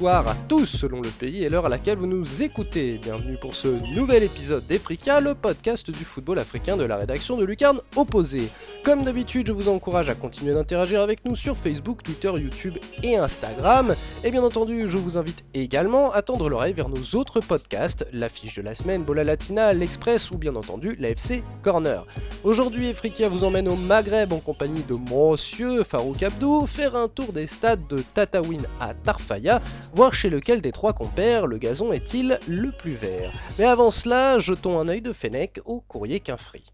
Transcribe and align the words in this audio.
bonsoir 0.00 0.28
à 0.28 0.34
tous 0.48 0.64
selon 0.64 1.02
le 1.02 1.10
pays 1.10 1.44
et 1.44 1.50
l'heure 1.50 1.66
à 1.66 1.68
laquelle 1.68 1.98
vous 1.98 2.06
nous 2.06 2.42
écoutez. 2.42 2.96
Bienvenue 2.96 3.36
pour 3.36 3.54
ce 3.54 3.68
nouvel 3.94 4.22
épisode 4.22 4.66
d'Efrica, 4.66 5.20
le 5.20 5.34
podcast 5.34 5.90
du 5.90 6.04
football 6.04 6.38
africain 6.38 6.78
de 6.78 6.84
la 6.84 6.96
rédaction 6.96 7.36
de 7.36 7.44
Lucarne 7.44 7.82
Opposé. 7.96 8.48
Comme 8.82 9.04
d'habitude, 9.04 9.48
je 9.48 9.52
vous 9.52 9.68
encourage 9.68 10.08
à 10.08 10.14
continuer 10.14 10.54
d'interagir 10.54 11.02
avec 11.02 11.22
nous 11.26 11.36
sur 11.36 11.54
Facebook, 11.54 12.02
Twitter, 12.02 12.32
YouTube 12.34 12.78
et 13.02 13.18
Instagram. 13.18 13.94
Et 14.24 14.30
bien 14.30 14.42
entendu, 14.42 14.88
je 14.88 14.96
vous 14.96 15.18
invite 15.18 15.44
également 15.52 16.10
à 16.12 16.22
tendre 16.22 16.48
l'oreille 16.48 16.72
vers 16.72 16.88
nos 16.88 17.18
autres 17.18 17.40
podcasts, 17.40 18.06
l'affiche 18.10 18.54
de 18.54 18.62
la 18.62 18.74
semaine, 18.74 19.02
Bola 19.02 19.22
Latina, 19.22 19.74
l'Express 19.74 20.30
ou 20.30 20.38
bien 20.38 20.56
entendu 20.56 20.96
l'AFC 20.98 21.42
Corner. 21.60 22.06
Aujourd'hui, 22.42 22.88
Efrica 22.88 23.28
vous 23.28 23.44
emmène 23.44 23.68
au 23.68 23.76
Maghreb 23.76 24.32
en 24.32 24.38
compagnie 24.38 24.82
de 24.82 24.94
Monsieur 24.94 25.84
Farouk 25.84 26.22
Abdou, 26.22 26.66
faire 26.66 26.96
un 26.96 27.08
tour 27.08 27.34
des 27.34 27.46
stades 27.46 27.86
de 27.90 27.98
Tataouine 28.14 28.66
à 28.80 28.94
Tarfaya, 28.94 29.60
voir 29.92 30.14
chez 30.14 30.30
lequel 30.30 30.60
des 30.60 30.72
trois 30.72 30.92
compères 30.92 31.46
le 31.46 31.58
gazon 31.58 31.92
est-il 31.92 32.38
le 32.46 32.70
plus 32.70 32.94
vert. 32.94 33.32
Mais 33.58 33.64
avant 33.64 33.90
cela, 33.90 34.38
jetons 34.38 34.78
un 34.78 34.88
œil 34.88 35.02
de 35.02 35.12
Fennec 35.12 35.60
au 35.64 35.80
courrier 35.80 36.20
Quinfri. 36.20 36.64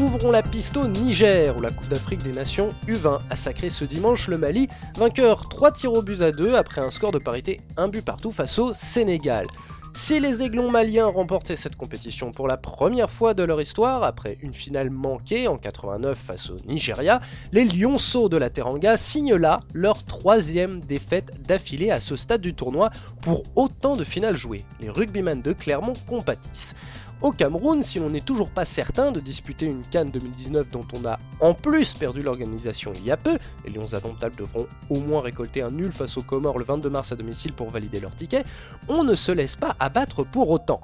Ouvrons 0.00 0.30
la 0.30 0.42
piste 0.42 0.76
au 0.78 0.88
Niger, 0.88 1.56
où 1.56 1.60
la 1.60 1.70
Coupe 1.70 1.88
d'Afrique 1.88 2.22
des 2.22 2.32
Nations 2.32 2.70
U20 2.88 3.20
a 3.28 3.36
sacré 3.36 3.68
ce 3.70 3.84
dimanche 3.84 4.26
le 4.28 4.38
Mali, 4.38 4.68
vainqueur 4.96 5.48
3 5.48 5.70
tirs 5.72 5.92
au 5.92 6.02
but 6.02 6.22
à 6.22 6.32
2 6.32 6.54
après 6.54 6.80
un 6.80 6.90
score 6.90 7.12
de 7.12 7.18
parité 7.18 7.60
1 7.76 7.88
but 7.88 8.04
partout 8.04 8.32
face 8.32 8.58
au 8.58 8.72
Sénégal. 8.74 9.46
Si 9.94 10.18
les 10.20 10.42
aiglons 10.42 10.70
maliens 10.70 11.06
remportaient 11.06 11.54
cette 11.54 11.76
compétition 11.76 12.32
pour 12.32 12.48
la 12.48 12.56
première 12.56 13.10
fois 13.10 13.34
de 13.34 13.42
leur 13.42 13.60
histoire, 13.60 14.02
après 14.02 14.38
une 14.40 14.54
finale 14.54 14.88
manquée 14.88 15.46
en 15.46 15.58
89 15.58 16.18
face 16.18 16.48
au 16.48 16.56
Nigeria, 16.66 17.20
les 17.52 17.64
lionceaux 17.64 18.30
de 18.30 18.38
la 18.38 18.48
Teranga 18.48 18.96
signent 18.96 19.36
là 19.36 19.60
leur 19.74 20.02
troisième 20.04 20.80
défaite 20.80 21.30
d'affilée 21.46 21.90
à 21.90 22.00
ce 22.00 22.16
stade 22.16 22.40
du 22.40 22.54
tournoi 22.54 22.90
pour 23.20 23.42
autant 23.54 23.94
de 23.94 24.04
finales 24.04 24.36
jouées. 24.36 24.64
Les 24.80 24.88
rugbymen 24.88 25.42
de 25.42 25.52
Clermont 25.52 25.92
compatissent. 26.08 26.74
Au 27.22 27.30
Cameroun, 27.30 27.84
si 27.84 28.00
l'on 28.00 28.10
n'est 28.10 28.20
toujours 28.20 28.50
pas 28.50 28.64
certain 28.64 29.12
de 29.12 29.20
disputer 29.20 29.66
une 29.66 29.82
Cannes 29.92 30.10
2019 30.10 30.68
dont 30.72 30.84
on 30.92 31.06
a 31.06 31.20
en 31.38 31.54
plus 31.54 31.94
perdu 31.94 32.20
l'organisation 32.20 32.92
il 32.96 33.04
y 33.04 33.12
a 33.12 33.16
peu, 33.16 33.38
les 33.64 33.70
Lions 33.70 33.94
indomptables 33.94 34.34
devront 34.34 34.66
au 34.90 34.98
moins 34.98 35.20
récolter 35.20 35.62
un 35.62 35.70
nul 35.70 35.92
face 35.92 36.16
aux 36.16 36.22
Comores 36.22 36.58
le 36.58 36.64
22 36.64 36.90
mars 36.90 37.12
à 37.12 37.14
domicile 37.14 37.52
pour 37.52 37.70
valider 37.70 38.00
leur 38.00 38.16
ticket, 38.16 38.42
on 38.88 39.04
ne 39.04 39.14
se 39.14 39.30
laisse 39.30 39.54
pas 39.54 39.76
abattre 39.78 40.24
pour 40.24 40.50
autant 40.50 40.80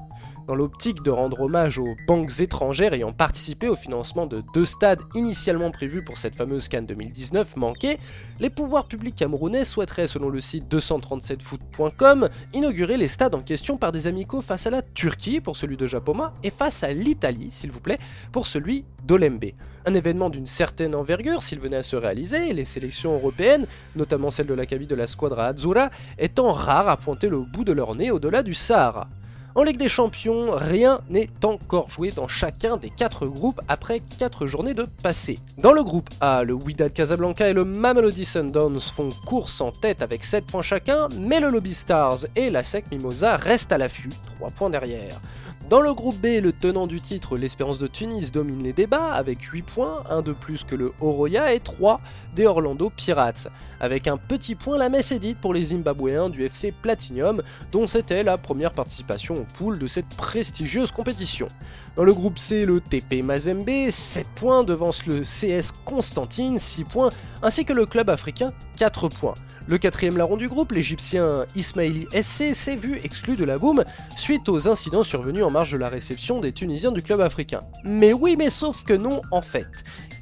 dans 0.48 0.54
l'optique 0.54 1.03
de 1.03 1.10
rendre 1.10 1.42
hommage 1.42 1.78
aux 1.78 1.94
banques 2.06 2.41
étrangères 2.41 2.94
ayant 2.94 3.12
participé 3.12 3.69
au 3.69 3.76
financement 3.76 4.26
de 4.26 4.42
deux 4.54 4.64
stades 4.64 5.03
initialement 5.14 5.70
prévus 5.70 6.03
pour 6.03 6.16
cette 6.16 6.34
fameuse 6.34 6.69
Cannes 6.69 6.86
2019 6.86 7.56
manquée, 7.56 7.98
les 8.41 8.48
pouvoirs 8.48 8.88
publics 8.88 9.14
camerounais 9.14 9.66
souhaiteraient, 9.66 10.06
selon 10.06 10.31
le 10.31 10.41
site 10.41 10.64
237foot.com, 10.72 12.31
inaugurer 12.54 12.97
les 12.97 13.09
stades 13.09 13.34
en 13.34 13.42
question 13.42 13.76
par 13.76 13.92
des 13.92 14.06
amicaux 14.06 14.41
face 14.41 14.66
à 14.66 14.70
la 14.70 14.81
Turquie 14.81 15.41
pour 15.41 15.54
celui 15.54 15.76
de 15.76 15.86
Japoma 15.86 16.32
et 16.42 16.50
face 16.50 16.82
à 16.82 16.92
l'Italie, 16.92 17.50
s'il 17.53 17.70
vous 17.70 17.80
plaît, 17.80 17.98
pour 18.32 18.47
celui 18.47 18.86
d'Olembe. 19.04 19.44
Un 19.84 19.92
événement 19.92 20.30
d'une 20.30 20.47
certaine 20.47 20.94
envergure 20.94 21.42
s'il 21.42 21.60
venait 21.60 21.76
à 21.76 21.82
se 21.82 21.97
réaliser, 21.97 22.54
les 22.54 22.65
sélections 22.65 23.12
européennes, 23.12 23.66
notamment 23.97 24.30
celle 24.30 24.47
de 24.47 24.54
l'Académie 24.54 24.86
de 24.86 24.94
la 24.94 25.06
Squadra 25.06 25.48
Azzurra, 25.48 25.91
étant 26.19 26.53
rares 26.53 26.88
à 26.88 26.97
pointer 26.97 27.28
le 27.28 27.41
bout 27.41 27.65
de 27.65 27.72
leur 27.72 27.94
nez 27.94 28.10
au-delà 28.10 28.42
du 28.42 28.54
Sahara. 28.54 29.09
En 29.54 29.62
Ligue 29.62 29.78
des 29.78 29.88
Champions, 29.88 30.50
rien 30.53 31.00
n'est 31.09 31.31
encore 31.42 31.91
joué 31.91 32.10
dans 32.10 32.28
chacun 32.28 32.76
des 32.76 32.91
4 32.91 33.26
groupes 33.26 33.60
après 33.66 34.00
4 34.19 34.47
journées 34.47 34.75
de 34.75 34.86
passé. 35.03 35.38
Dans 35.56 35.72
le 35.72 35.82
groupe 35.82 36.10
A, 36.20 36.44
le 36.44 36.53
Wydad 36.53 36.92
Casablanca 36.92 37.48
et 37.48 37.54
le 37.54 37.64
Mamelody 37.64 38.25
Sundowns 38.25 38.81
font 38.81 39.10
course 39.26 39.60
en 39.60 39.72
tête 39.72 40.03
avec 40.03 40.22
7 40.22 40.47
points 40.47 40.62
chacun, 40.62 41.09
mais 41.19 41.41
le 41.41 41.48
Lobby 41.48 41.75
Stars 41.75 42.26
et 42.36 42.50
la 42.50 42.62
SEC 42.62 42.84
Mimosa 42.92 43.36
restent 43.36 43.72
à 43.72 43.78
l'affût, 43.78 44.10
3 44.36 44.50
points 44.50 44.70
derrière. 44.70 45.20
Dans 45.68 45.82
le 45.82 45.92
groupe 45.92 46.16
B, 46.16 46.40
le 46.40 46.52
tenant 46.52 46.86
du 46.86 46.98
titre, 46.98 47.36
l'Espérance 47.36 47.78
de 47.78 47.86
Tunis, 47.86 48.32
domine 48.32 48.62
les 48.62 48.72
débats 48.72 49.12
avec 49.12 49.42
8 49.42 49.60
points, 49.60 50.02
un 50.08 50.22
de 50.22 50.32
plus 50.32 50.64
que 50.64 50.74
le 50.74 50.94
Oroya 50.98 51.52
et 51.52 51.60
3 51.60 52.00
des 52.34 52.46
Orlando 52.46 52.88
Pirates. 52.88 53.48
Avec 53.78 54.06
un 54.06 54.16
petit 54.16 54.54
point, 54.54 54.78
la 54.78 54.88
messe 54.88 55.12
est 55.12 55.18
dite 55.18 55.36
pour 55.36 55.52
les 55.52 55.66
Zimbabwéens 55.66 56.30
du 56.30 56.42
FC 56.42 56.72
Platinum, 56.72 57.42
dont 57.70 57.86
c'était 57.86 58.22
la 58.22 58.38
première 58.38 58.72
participation 58.72 59.34
au 59.34 59.46
pool 59.58 59.78
de 59.78 59.86
cette 59.86 60.08
prestigieuse 60.16 60.90
compétition. 60.90 61.48
Dans 61.96 62.04
le 62.04 62.14
groupe 62.14 62.38
C, 62.38 62.64
le 62.64 62.80
TP 62.80 63.22
Mazembe, 63.22 63.90
7 63.90 64.26
points 64.36 64.64
devance 64.64 65.04
le 65.04 65.20
CS 65.20 65.72
Constantine, 65.84 66.58
6 66.58 66.84
points, 66.84 67.10
ainsi 67.42 67.66
que 67.66 67.74
le 67.74 67.84
club 67.84 68.08
africain, 68.08 68.54
4 68.78 69.08
points. 69.08 69.34
Le 69.68 69.76
quatrième 69.76 70.16
larron 70.16 70.38
du 70.38 70.48
groupe, 70.48 70.72
l'Égyptien 70.72 71.44
Ismaili 71.54 72.06
SC, 72.10 72.54
s'est 72.54 72.74
vu 72.74 72.98
exclu 73.04 73.36
de 73.36 73.44
la 73.44 73.58
boom 73.58 73.84
suite 74.16 74.48
aux 74.48 74.66
incidents 74.66 75.04
survenus 75.04 75.44
en 75.44 75.50
de 75.58 75.76
la 75.76 75.88
réception 75.88 76.38
des 76.38 76.52
Tunisiens 76.52 76.92
du 76.92 77.02
club 77.02 77.20
africain. 77.20 77.62
Mais 77.82 78.12
oui, 78.12 78.36
mais 78.38 78.48
sauf 78.48 78.84
que 78.84 78.94
non 78.94 79.22
en 79.32 79.42
fait. 79.42 79.66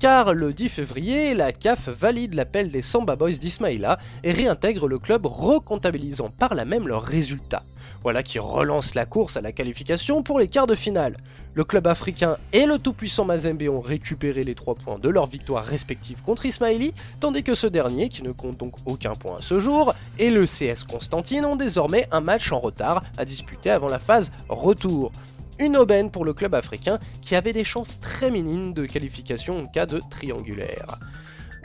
Car 0.00 0.32
le 0.32 0.54
10 0.54 0.70
février, 0.70 1.34
la 1.34 1.52
CAF 1.52 1.88
valide 1.91 2.32
l'appel 2.32 2.70
des 2.70 2.80
Samba 2.80 3.16
Boys 3.16 3.32
d'Ismaïla 3.32 3.98
et 4.25 4.32
réintègre 4.32 4.88
le 4.88 4.98
club 4.98 5.26
recomptabilisant 5.26 6.30
par 6.30 6.54
là 6.54 6.64
même 6.64 6.88
leurs 6.88 7.02
résultats. 7.02 7.64
Voilà 8.02 8.22
qui 8.22 8.38
relance 8.38 8.94
la 8.94 9.04
course 9.04 9.36
à 9.36 9.41
la 9.41 9.52
qualification 9.52 10.22
pour 10.22 10.38
les 10.38 10.48
quarts 10.48 10.66
de 10.66 10.75
finale. 10.75 11.16
Le 11.54 11.64
club 11.64 11.86
africain 11.86 12.36
et 12.52 12.66
le 12.66 12.78
tout-puissant 12.78 13.25
Mazembe 13.25 13.62
ont 13.62 13.80
récupéré 13.80 14.44
les 14.44 14.54
3 14.54 14.75
points 14.75 14.98
de 14.98 15.08
leur 15.08 15.26
victoire 15.26 15.64
respective 15.64 16.22
contre 16.22 16.46
Ismaili, 16.46 16.92
tandis 17.20 17.42
que 17.42 17.54
ce 17.54 17.66
dernier, 17.66 18.08
qui 18.08 18.22
ne 18.22 18.32
compte 18.32 18.58
donc 18.58 18.75
aucun 18.84 19.14
point 19.14 19.38
à 19.38 19.42
ce 19.42 19.58
jour, 19.58 19.94
et 20.19 20.30
le 20.30 20.44
CS 20.44 20.84
Constantine 20.84 21.44
ont 21.46 21.56
désormais 21.56 22.06
un 22.12 22.20
match 22.20 22.52
en 22.52 22.60
retard 22.60 23.02
à 23.16 23.25
disputer 23.25 23.70
avant 23.70 23.88
la 23.88 23.98
phase 23.98 24.30
retour. 24.48 25.10
Une 25.59 25.77
aubaine 25.77 26.11
pour 26.11 26.25
le 26.25 26.34
club 26.34 26.55
africain 26.55 26.99
qui 27.22 27.34
avait 27.34 27.53
des 27.53 27.65
chances 27.65 27.99
très 28.00 28.31
minimes 28.31 28.75
de 28.75 28.84
qualification 28.84 29.61
en 29.61 29.67
cas 29.67 29.87
de 29.87 30.00
triangulaire. 30.11 30.99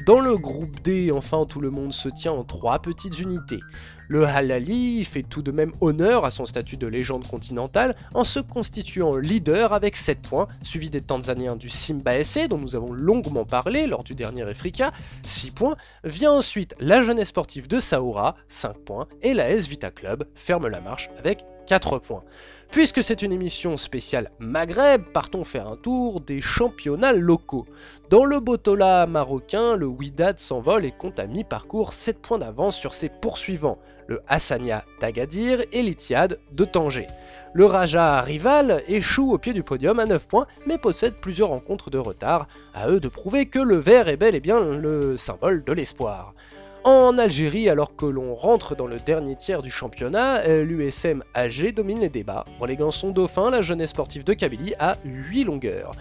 Dans 0.06 0.20
le 0.20 0.36
groupe 0.36 0.82
D, 0.82 1.12
enfin, 1.12 1.46
tout 1.46 1.60
le 1.60 1.70
monde 1.70 1.94
se 1.94 2.10
tient 2.10 2.32
en 2.32 2.44
trois 2.44 2.80
petites 2.80 3.20
unités. 3.20 3.60
Le 4.08 4.26
Halali 4.26 5.04
fait 5.06 5.22
tout 5.24 5.42
de 5.42 5.52
même 5.52 5.74
honneur 5.80 6.26
à 6.26 6.32
son 6.32 6.46
statut 6.46 6.76
de 6.76 6.88
légende 6.88 7.28
continentale 7.28 7.96
en 8.14 8.24
se 8.24 8.40
constituant 8.40 9.16
leader 9.16 9.74
avec 9.74 9.96
7 9.96 10.22
points, 10.22 10.48
suivi 10.64 10.90
des 10.90 11.02
Tanzaniens 11.02 11.56
du 11.56 11.70
Simba 11.70 12.24
SC 12.24 12.48
dont 12.48 12.58
nous 12.58 12.76
avons 12.76 12.92
longuement 12.92 13.46
parlé 13.46 13.88
lors 13.88 14.04
du 14.04 14.16
dernier 14.16 14.42
Africa, 14.44 14.92
6 15.24 15.52
points. 15.52 15.76
Vient 16.04 16.34
ensuite 16.34 16.76
la 16.80 17.04
jeunesse 17.04 17.30
sportive 17.30 17.68
de 17.68 17.80
Saoura, 17.80 18.36
5 18.50 18.80
points, 18.80 19.08
et 19.22 19.34
la 19.34 19.52
S 19.52 19.68
Vita 19.68 19.92
Club 19.92 20.26
ferme 20.34 20.68
la 20.68 20.82
marche 20.82 21.10
avec 21.20 21.46
4 21.68 22.00
points. 22.00 22.24
Puisque 22.72 23.04
c'est 23.04 23.22
une 23.22 23.34
émission 23.34 23.76
spéciale 23.76 24.32
Maghreb, 24.40 25.04
partons 25.12 25.44
faire 25.44 25.68
un 25.68 25.76
tour 25.76 26.22
des 26.22 26.40
championnats 26.40 27.12
locaux. 27.12 27.66
Dans 28.10 28.24
le 28.24 28.40
Botola 28.40 29.06
marocain, 29.08 29.76
le 29.76 29.88
Wydad 29.88 30.40
s'envole 30.40 30.86
et 30.86 30.94
compte 30.94 31.20
à 31.20 31.28
mi-parcours 31.28 31.92
7 31.92 32.20
points 32.22 32.38
d'avance 32.38 32.78
sur 32.78 32.94
ses 32.94 33.10
poursuivants, 33.10 33.78
le 34.08 34.22
Hassania 34.30 34.86
d'Agadir 35.02 35.64
et 35.74 35.84
l'Itiad 35.84 36.40
de 36.54 36.64
Tanger. 36.64 37.08
Le 37.54 37.66
Raja 37.66 38.22
rival 38.22 38.82
échoue 38.88 39.34
au 39.34 39.38
pied 39.38 39.52
du 39.52 39.64
podium 39.64 40.00
à 40.00 40.06
9 40.06 40.26
points, 40.30 40.48
mais 40.66 40.78
possède 40.78 41.16
plusieurs 41.22 41.50
rencontres 41.50 41.90
de 41.90 41.98
retard, 41.98 42.48
à 42.74 42.90
eux 42.90 43.02
de 43.02 43.10
prouver 43.10 43.48
que 43.48 43.60
le 43.60 43.76
vert 43.76 44.08
est 44.08 44.16
bel 44.16 44.34
et 44.34 44.40
bien 44.40 44.62
le 44.62 45.18
symbole 45.18 45.66
de 45.66 45.74
l'espoir. 45.74 46.34
En 46.84 47.20
Algérie, 47.20 47.70
alors 47.70 47.96
que 47.96 48.08
l'on 48.08 48.34
rentre 48.34 48.76
dans 48.76 48.88
le 48.88 48.98
dernier 48.98 49.36
tiers 49.36 49.62
du 49.62 49.70
championnat, 49.70 50.48
l'USM 50.48 51.24
AG 51.36 51.74
domine 51.76 52.00
les 52.00 52.10
débats, 52.10 52.44
reléguant 52.60 52.90
son 52.90 53.12
dauphin, 53.12 53.52
la 53.52 53.62
jeunesse 53.62 53.92
sportive 53.92 54.24
de 54.24 54.34
Kabylie, 54.34 54.74
à 54.80 54.98
8 55.06 55.44
longueurs. 55.44 55.92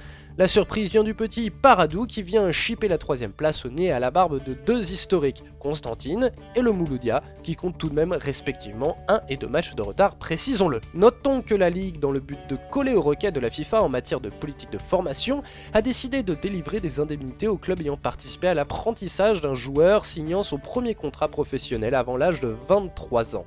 La 0.40 0.48
surprise 0.48 0.88
vient 0.88 1.04
du 1.04 1.12
petit 1.12 1.50
Paradou 1.50 2.06
qui 2.06 2.22
vient 2.22 2.50
chipper 2.50 2.88
la 2.88 2.96
troisième 2.96 3.30
place 3.30 3.66
au 3.66 3.68
nez 3.68 3.92
à 3.92 4.00
la 4.00 4.10
barbe 4.10 4.42
de 4.42 4.54
deux 4.54 4.90
historiques, 4.90 5.44
Constantine 5.58 6.32
et 6.56 6.62
le 6.62 6.72
Mouloudia, 6.72 7.22
qui 7.42 7.56
comptent 7.56 7.76
tout 7.76 7.90
de 7.90 7.94
même 7.94 8.14
respectivement 8.14 8.96
un 9.08 9.20
et 9.28 9.36
deux 9.36 9.48
matchs 9.48 9.74
de 9.74 9.82
retard, 9.82 10.16
précisons-le. 10.16 10.80
Notons 10.94 11.42
que 11.42 11.54
la 11.54 11.68
Ligue, 11.68 12.00
dans 12.00 12.10
le 12.10 12.20
but 12.20 12.38
de 12.48 12.56
coller 12.70 12.94
aux 12.94 13.02
requêtes 13.02 13.34
de 13.34 13.40
la 13.40 13.50
FIFA 13.50 13.82
en 13.82 13.90
matière 13.90 14.20
de 14.20 14.30
politique 14.30 14.72
de 14.72 14.78
formation, 14.78 15.42
a 15.74 15.82
décidé 15.82 16.22
de 16.22 16.32
délivrer 16.32 16.80
des 16.80 17.00
indemnités 17.00 17.46
aux 17.46 17.58
clubs 17.58 17.82
ayant 17.82 17.98
participé 17.98 18.48
à 18.48 18.54
l'apprentissage 18.54 19.42
d'un 19.42 19.54
joueur 19.54 20.06
signant 20.06 20.42
son 20.42 20.56
premier 20.56 20.94
contrat 20.94 21.28
professionnel 21.28 21.94
avant 21.94 22.16
l'âge 22.16 22.40
de 22.40 22.56
23 22.66 23.36
ans. 23.36 23.44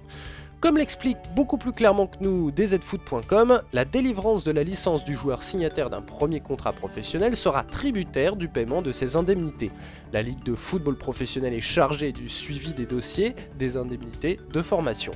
Comme 0.63 0.77
l'explique 0.77 1.17
beaucoup 1.35 1.57
plus 1.57 1.73
clairement 1.73 2.07
que 2.07 2.15
nous 2.21 2.49
DZFoot.com, 2.49 3.61
la 3.73 3.83
délivrance 3.83 4.45
de 4.45 4.51
la 4.51 4.63
licence 4.63 5.03
du 5.03 5.13
joueur 5.13 5.43
signataire 5.43 5.89
d'un 5.89 6.01
premier 6.01 6.39
contrat 6.39 6.71
professionnel 6.71 7.35
sera 7.35 7.63
tributaire 7.63 8.37
du 8.37 8.47
paiement 8.47 8.81
de 8.81 8.93
ses 8.93 9.17
indemnités. 9.17 9.71
La 10.13 10.21
Ligue 10.21 10.41
de 10.45 10.55
football 10.55 10.97
professionnel 10.97 11.53
est 11.53 11.59
chargée 11.59 12.13
du 12.13 12.29
suivi 12.29 12.73
des 12.73 12.85
dossiers 12.85 13.35
des 13.59 13.75
indemnités 13.75 14.39
de 14.53 14.61
formation. 14.61 15.11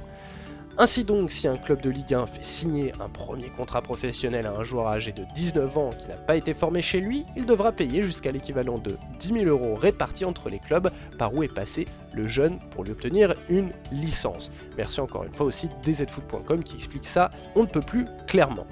Ainsi 0.79 1.03
donc, 1.03 1.31
si 1.31 1.47
un 1.47 1.57
club 1.57 1.81
de 1.81 1.89
Ligue 1.89 2.13
1 2.13 2.27
fait 2.27 2.45
signer 2.45 2.93
un 2.99 3.09
premier 3.09 3.49
contrat 3.49 3.81
professionnel 3.81 4.45
à 4.45 4.51
un 4.51 4.63
joueur 4.63 4.87
âgé 4.87 5.11
de 5.11 5.23
19 5.33 5.75
ans 5.75 5.89
qui 5.89 6.07
n'a 6.07 6.13
pas 6.13 6.35
été 6.35 6.53
formé 6.53 6.83
chez 6.83 6.99
lui, 6.99 7.25
il 7.35 7.47
devra 7.47 7.71
payer 7.71 8.03
jusqu'à 8.03 8.31
l'équivalent 8.31 8.77
de 8.77 8.95
10 9.19 9.27
000 9.39 9.45
euros 9.45 9.73
répartis 9.75 10.23
entre 10.23 10.51
les 10.51 10.59
clubs 10.59 10.91
par 11.17 11.33
où 11.33 11.41
est 11.41 11.47
passé 11.47 11.85
le 12.13 12.27
jeune 12.27 12.59
pour 12.69 12.83
lui 12.83 12.91
obtenir 12.91 13.33
une 13.49 13.71
licence. 13.91 14.51
Merci 14.77 15.01
encore 15.01 15.23
une 15.23 15.33
fois 15.33 15.47
au 15.47 15.51
site 15.51 15.71
dzfoot.com 15.83 16.63
qui 16.63 16.75
explique 16.75 17.05
ça 17.05 17.31
on 17.55 17.61
ne 17.61 17.67
peut 17.67 17.79
plus 17.79 18.05
clairement. 18.27 18.67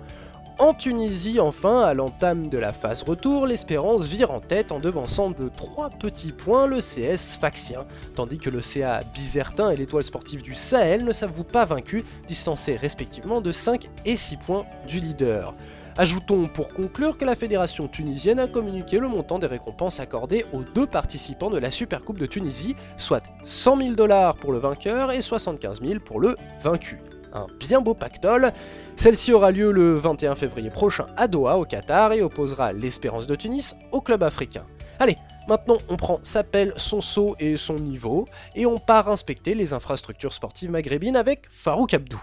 En 0.57 0.74
Tunisie, 0.74 1.42
enfin, 1.42 1.81
à 1.81 1.94
l'entame 1.94 2.48
de 2.48 2.57
la 2.57 2.72
phase 2.72 3.04
retour, 3.04 3.46
l'Espérance 3.46 4.06
vire 4.06 4.31
en 4.31 4.40
tête 4.40 4.72
en 4.72 4.80
devançant 4.80 5.30
de 5.30 5.50
3 5.50 5.90
petits 5.90 6.31
points 6.31 6.66
le 6.66 6.80
CS 6.80 7.38
Faxien, 7.38 7.86
tandis 8.16 8.38
que 8.38 8.50
le 8.50 8.62
CA 8.62 9.02
Bizertin 9.13 9.69
et 9.69 9.75
l'étoile 9.75 10.06
sportive 10.06 10.42
du 10.42 10.56
Sahel 10.56 11.04
ne 11.04 11.12
s'avouent 11.12 11.44
pas 11.44 11.66
vaincus, 11.66 12.06
distancés 12.25 12.78
respectivement 12.78 13.42
de 13.42 13.52
5 13.52 13.90
et 14.06 14.16
6 14.16 14.38
points 14.38 14.66
du 14.88 15.02
leader. 15.02 15.54
Ajoutons 15.98 16.48
pour 16.48 16.69
conclure 16.69 17.18
que 17.18 17.25
la 17.25 17.36
fédération 17.36 17.90
tunisienne 17.90 18.40
a 18.40 18.48
communiqué 18.48 18.98
le 18.98 19.10
montant 19.10 19.40
des 19.40 19.48
récompenses 19.48 20.00
accordées 20.00 20.46
aux 20.54 20.63
deux 20.63 20.88
participants 20.88 21.50
de 21.50 21.58
la 21.58 21.69
Supercoupe 21.69 22.18
de 22.18 22.25
Tunisie, 22.25 22.78
soit 22.96 23.24
100 23.44 23.78
000 23.78 23.90
dollars 23.96 24.36
pour 24.38 24.54
le 24.54 24.60
vainqueur 24.60 25.12
et 25.12 25.19
75 25.19 25.81
000 25.81 26.00
pour 26.00 26.22
le 26.22 26.38
vaincu 26.63 26.98
un 27.36 27.48
bien 27.60 27.82
beau 27.82 27.94
pactole. 27.94 28.52
Celle-ci 28.96 29.34
aura 29.34 29.52
lieu 29.52 29.72
le 29.72 29.98
21 29.98 30.36
février 30.36 30.70
prochain 30.70 31.08
à 31.18 31.28
Doha, 31.28 31.58
au 31.58 31.66
Qatar, 31.66 32.14
et 32.14 32.22
opposera 32.22 32.74
l'Espérance 32.74 33.28
de 33.28 33.36
Tunis 33.36 33.76
au 33.92 34.02
club 34.02 34.24
africain. 34.24 34.66
Allez, 35.00 35.18
maintenant 35.48 35.78
on 35.90 35.98
prend 35.98 36.20
sa 36.24 36.44
pelle, 36.44 36.74
son 36.78 37.02
saut 37.02 37.36
et 37.40 37.58
son 37.58 37.76
niveau, 37.76 38.26
et 38.56 38.66
on 38.66 38.78
part 38.78 39.10
inspecter 39.10 39.54
les 39.54 39.74
infrastructures 39.74 40.34
sportives 40.34 40.72
maghrébines 40.72 41.18
avec 41.18 41.48
Farouk 41.50 41.94
Abdou. 41.94 42.22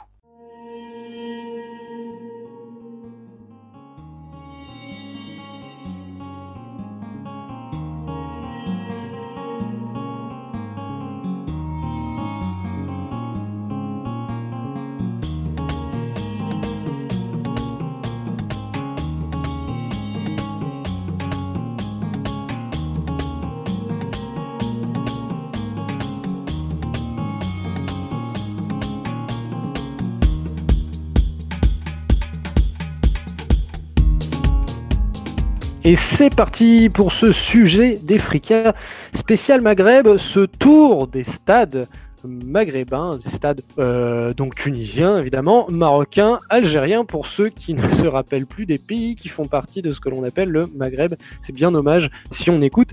Et 35.84 35.96
c'est 36.16 36.32
parti 36.32 36.88
pour 36.94 37.12
ce 37.12 37.32
sujet 37.32 37.94
d'Efrika 38.04 38.72
spécial 39.18 39.62
Maghreb, 39.62 40.16
ce 40.16 40.46
tour 40.46 41.08
des 41.08 41.24
stades 41.24 41.88
maghrébins, 42.24 43.18
des 43.24 43.34
stades 43.34 43.62
euh, 43.80 44.32
donc 44.32 44.54
tunisiens 44.54 45.18
évidemment, 45.18 45.66
marocains, 45.72 46.38
algériens 46.50 47.04
pour 47.04 47.26
ceux 47.26 47.48
qui 47.48 47.74
ne 47.74 47.80
se 47.80 48.06
rappellent 48.06 48.46
plus 48.46 48.64
des 48.64 48.78
pays 48.78 49.16
qui 49.16 49.28
font 49.28 49.44
partie 49.44 49.82
de 49.82 49.90
ce 49.90 49.98
que 49.98 50.08
l'on 50.08 50.22
appelle 50.22 50.50
le 50.50 50.68
Maghreb. 50.76 51.14
C'est 51.44 51.52
bien 51.52 51.72
dommage 51.72 52.10
si 52.40 52.48
on 52.48 52.62
écoute 52.62 52.90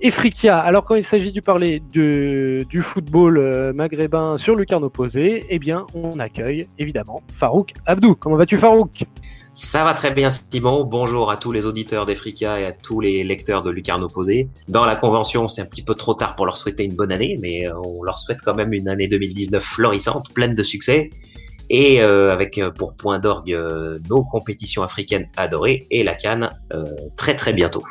Efrika. 0.00 0.58
Alors 0.58 0.84
quand 0.84 0.96
il 0.96 1.06
s'agit 1.06 1.30
de 1.30 1.40
parler 1.40 1.78
du 1.78 2.82
football 2.82 3.38
euh, 3.38 3.72
maghrébin 3.72 4.36
sur 4.38 4.56
le 4.56 4.64
carnet 4.64 4.86
opposé, 4.86 5.44
eh 5.48 5.60
bien 5.60 5.86
on 5.94 6.18
accueille 6.18 6.66
évidemment 6.76 7.22
Farouk 7.38 7.72
Abdou. 7.86 8.16
Comment 8.16 8.34
vas-tu 8.34 8.58
Farouk? 8.58 9.04
Ça 9.52 9.84
va 9.84 9.92
très 9.92 10.12
bien, 10.12 10.30
Simon. 10.30 10.84
Bonjour 10.84 11.30
à 11.30 11.36
tous 11.36 11.52
les 11.52 11.66
auditeurs 11.66 12.06
d'Efrica 12.06 12.58
et 12.58 12.64
à 12.64 12.72
tous 12.72 13.00
les 13.00 13.22
lecteurs 13.22 13.62
de 13.62 13.70
Lucarne 13.70 14.02
Opposé. 14.02 14.48
Dans 14.68 14.86
la 14.86 14.96
convention, 14.96 15.46
c'est 15.46 15.60
un 15.60 15.66
petit 15.66 15.82
peu 15.82 15.94
trop 15.94 16.14
tard 16.14 16.36
pour 16.36 16.46
leur 16.46 16.56
souhaiter 16.56 16.84
une 16.84 16.94
bonne 16.94 17.12
année, 17.12 17.36
mais 17.40 17.66
euh, 17.66 17.74
on 17.84 18.02
leur 18.02 18.18
souhaite 18.18 18.38
quand 18.42 18.54
même 18.54 18.72
une 18.72 18.88
année 18.88 19.08
2019 19.08 19.62
florissante, 19.62 20.32
pleine 20.32 20.54
de 20.54 20.62
succès. 20.62 21.10
Et 21.68 22.00
euh, 22.00 22.30
avec 22.30 22.58
euh, 22.58 22.70
pour 22.70 22.94
point 22.94 23.18
d'orgue 23.18 23.58
nos 24.08 24.24
compétitions 24.24 24.82
africaines 24.82 25.28
adorées 25.36 25.86
et 25.90 26.02
la 26.02 26.14
Cannes 26.14 26.48
très 27.16 27.36
très 27.36 27.52
bientôt. 27.52 27.82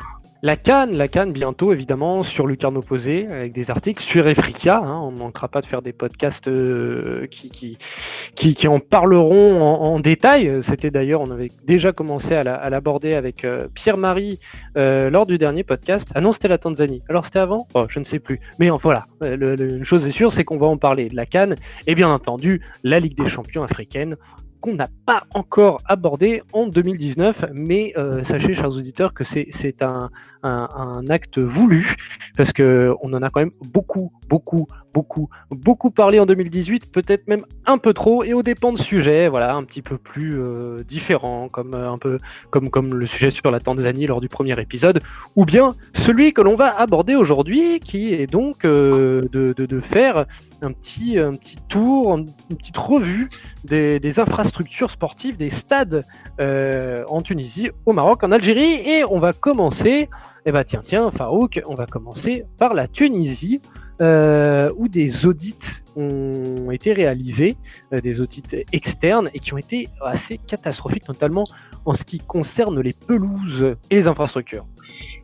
La 0.44 0.56
Cannes, 0.56 0.98
la 0.98 1.08
Cannes 1.08 1.34
bientôt 1.34 1.72
évidemment 1.72 2.24
sur 2.24 2.48
Lucarne 2.48 2.76
Opposé 2.76 3.28
avec 3.28 3.54
des 3.54 3.70
articles 3.70 4.02
sur 4.02 4.28
Efrica. 4.28 4.78
Hein, 4.78 5.00
on 5.04 5.12
ne 5.12 5.20
manquera 5.20 5.48
pas 5.48 5.62
de 5.62 5.68
faire 5.68 5.84
des 5.84 5.94
podcasts 5.94 6.48
euh, 6.48 7.28
qui, 7.30 7.50
qui, 7.50 8.56
qui, 8.56 8.68
en 8.68 8.80
parleront 8.80 9.62
en, 9.62 10.00
détail. 10.00 10.52
C'était 10.68 10.90
d'ailleurs, 10.90 11.22
on 11.22 11.30
avait 11.30 11.52
déjà 11.68 11.92
commencé 11.92 12.34
à 12.34 12.70
l'aborder 12.72 13.14
avec 13.14 13.46
euh, 13.46 13.68
Pierre-Marie 13.76 14.40
euh, 14.80 15.12
lors 15.12 15.28
du 15.28 15.38
dernier 15.38 15.64
podcast. 15.64 16.12
Ah 16.16 16.22
non, 16.22 16.34
c'était 16.34 16.48
la 16.48 16.58
Tanzanie. 16.58 17.04
Alors 17.08 17.26
c'était 17.26 17.38
avant? 17.38 17.68
Oh, 17.76 17.86
je 17.88 18.00
ne 18.00 18.06
sais 18.06 18.18
plus. 18.18 18.40
Mais 18.60 18.72
voilà, 18.82 19.04
une 19.24 19.86
chose 19.86 20.04
est 20.08 20.12
sûre, 20.12 20.34
c'est 20.36 20.44
qu'on 20.44 20.58
va 20.58 20.66
en 20.66 20.78
parler 20.78 21.08
de 21.08 21.16
la 21.16 21.28
Cannes 21.28 21.54
et 21.86 21.94
bien 21.94 22.10
entendu 22.10 22.62
la 22.84 23.00
Ligue 23.00 23.16
des 23.16 23.30
champions 23.30 23.64
africaine 23.64 24.16
qu'on 24.60 24.76
n'a 24.76 24.88
pas 25.08 25.24
encore 25.34 25.80
abordé 25.86 26.44
en 26.54 26.68
2019, 26.68 27.36
mais 27.52 27.94
sachez, 28.28 28.54
chers 28.54 28.70
auditeurs, 28.70 29.12
que 29.12 29.24
c'est 29.34 29.82
un, 29.82 30.12
un, 30.44 31.04
acte 31.10 31.40
voulu, 31.40 31.96
parce 32.38 32.52
que 32.54 32.94
on 33.02 33.14
en 33.14 33.22
a 33.22 33.30
quand 33.30 33.42
même 33.42 33.52
beaucoup, 33.74 34.12
beaucoup, 34.30 34.68
beaucoup, 34.94 35.30
beaucoup 35.52 35.92
parlé 35.92 36.20
en 36.20 36.26
2018, 36.26 36.92
peut-être 36.92 37.28
même 37.28 37.46
un 37.66 37.78
peu 37.78 37.94
trop, 37.94 38.24
et 38.24 38.34
au 38.34 38.42
dépend 38.42 38.74
de 38.74 38.80
sujets, 38.80 39.28
voilà, 39.28 39.56
un 39.56 39.64
petit 39.64 39.82
peu 39.82 39.98
plus 39.98 40.34
euh, 40.36 40.78
différents, 40.88 41.48
comme 41.50 41.74
euh, 41.76 41.92
un 41.92 41.98
peu 41.98 42.18
comme 42.50 42.70
comme 42.70 42.94
le 42.94 43.08
sujet 43.08 43.32
sur 43.32 43.52
la 43.52 43.60
Tanzanie 43.60 44.08
lors 44.08 44.22
du 44.22 44.28
premier 44.28 44.60
épisode, 44.60 45.00
ou 45.36 45.46
bien 45.46 45.70
celui 46.06 46.34
que 46.34 46.42
l'on 46.42 46.56
va 46.56 46.80
aborder 46.80 47.16
aujourd'hui, 47.16 47.80
qui 47.80 48.14
est 48.14 48.28
donc 48.28 48.64
de, 48.64 49.22
de, 49.32 49.54
de, 49.54 49.82
faire 49.92 50.26
un 50.62 50.72
petit 50.72 51.20
un 51.20 51.32
petit 51.32 51.56
tour, 51.70 52.18
une 52.18 52.26
petite 52.58 52.78
revue 52.78 53.30
des, 53.64 54.00
des 54.00 54.20
infrastructures 54.20 54.92
sportives, 54.92 55.38
des 55.38 55.52
stades 55.52 56.02
en 56.40 57.22
Tunisie, 57.22 57.70
au 57.86 57.94
Maroc, 57.94 58.24
en 58.24 58.32
Algérie, 58.32 58.82
et 58.86 59.04
on 59.10 59.20
va 59.20 59.34
commencer 59.34 60.10
eh 60.46 60.52
bien 60.52 60.64
tiens, 60.64 60.82
tiens, 60.88 61.12
Farouk, 61.12 61.62
on 61.68 61.76
va 61.76 61.86
commencer 61.86 62.46
par 62.58 62.74
la 62.74 62.88
Tunisie, 62.88 63.62
euh, 64.02 64.70
où 64.78 64.88
des 64.88 65.26
audits 65.26 65.60
ont 65.96 66.72
été 66.72 66.94
réalisés, 66.94 67.56
euh, 67.94 68.00
des 68.00 68.20
audits 68.20 68.42
externes, 68.74 69.30
et 69.36 69.40
qui 69.40 69.54
ont 69.54 69.58
été 69.58 69.88
assez 70.04 70.40
catastrophiques, 70.48 71.08
notamment 71.08 71.44
en 71.86 71.96
ce 71.96 72.04
qui 72.04 72.18
concerne 72.18 72.80
les 72.82 72.94
pelouses 72.94 73.76
et 73.92 74.02
les 74.02 74.08
infrastructures. 74.08 74.66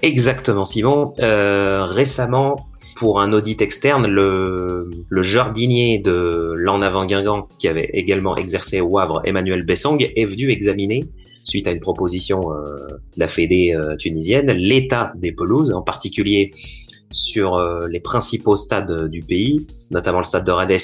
Exactement, 0.04 0.66
Simon. 0.66 1.14
Euh, 1.20 1.86
récemment, 1.86 2.68
pour 2.96 3.20
un 3.20 3.34
audit 3.34 3.62
externe, 3.62 4.08
le, 4.08 4.92
jardinier 5.22 5.98
de 5.98 6.54
l'En 6.56 6.82
Avant 6.82 7.06
Guingamp, 7.06 7.48
qui 7.58 7.68
avait 7.68 7.90
également 7.94 8.38
exercé 8.38 8.82
au 8.82 9.00
Havre, 9.00 9.22
Emmanuel 9.24 9.66
Bessong, 9.66 10.02
est 10.16 10.26
venu 10.26 10.52
examiner 10.52 11.00
suite 11.48 11.68
à 11.68 11.72
une 11.72 11.80
proposition 11.80 12.54
euh, 12.54 12.66
de 12.88 13.20
la 13.20 13.28
Fédé 13.28 13.74
euh, 13.74 13.96
tunisienne, 13.96 14.52
l'état 14.52 15.14
des 15.16 15.32
pelouses, 15.32 15.72
en 15.72 15.82
particulier 15.82 16.52
sur 17.10 17.56
euh, 17.56 17.88
les 17.90 18.02
principaux 18.02 18.58
stades 18.58 19.08
du 19.08 19.22
pays, 19.22 19.66
notamment 19.92 20.18
le 20.18 20.26
stade 20.26 20.46
de 20.46 20.52
Rades 20.52 20.78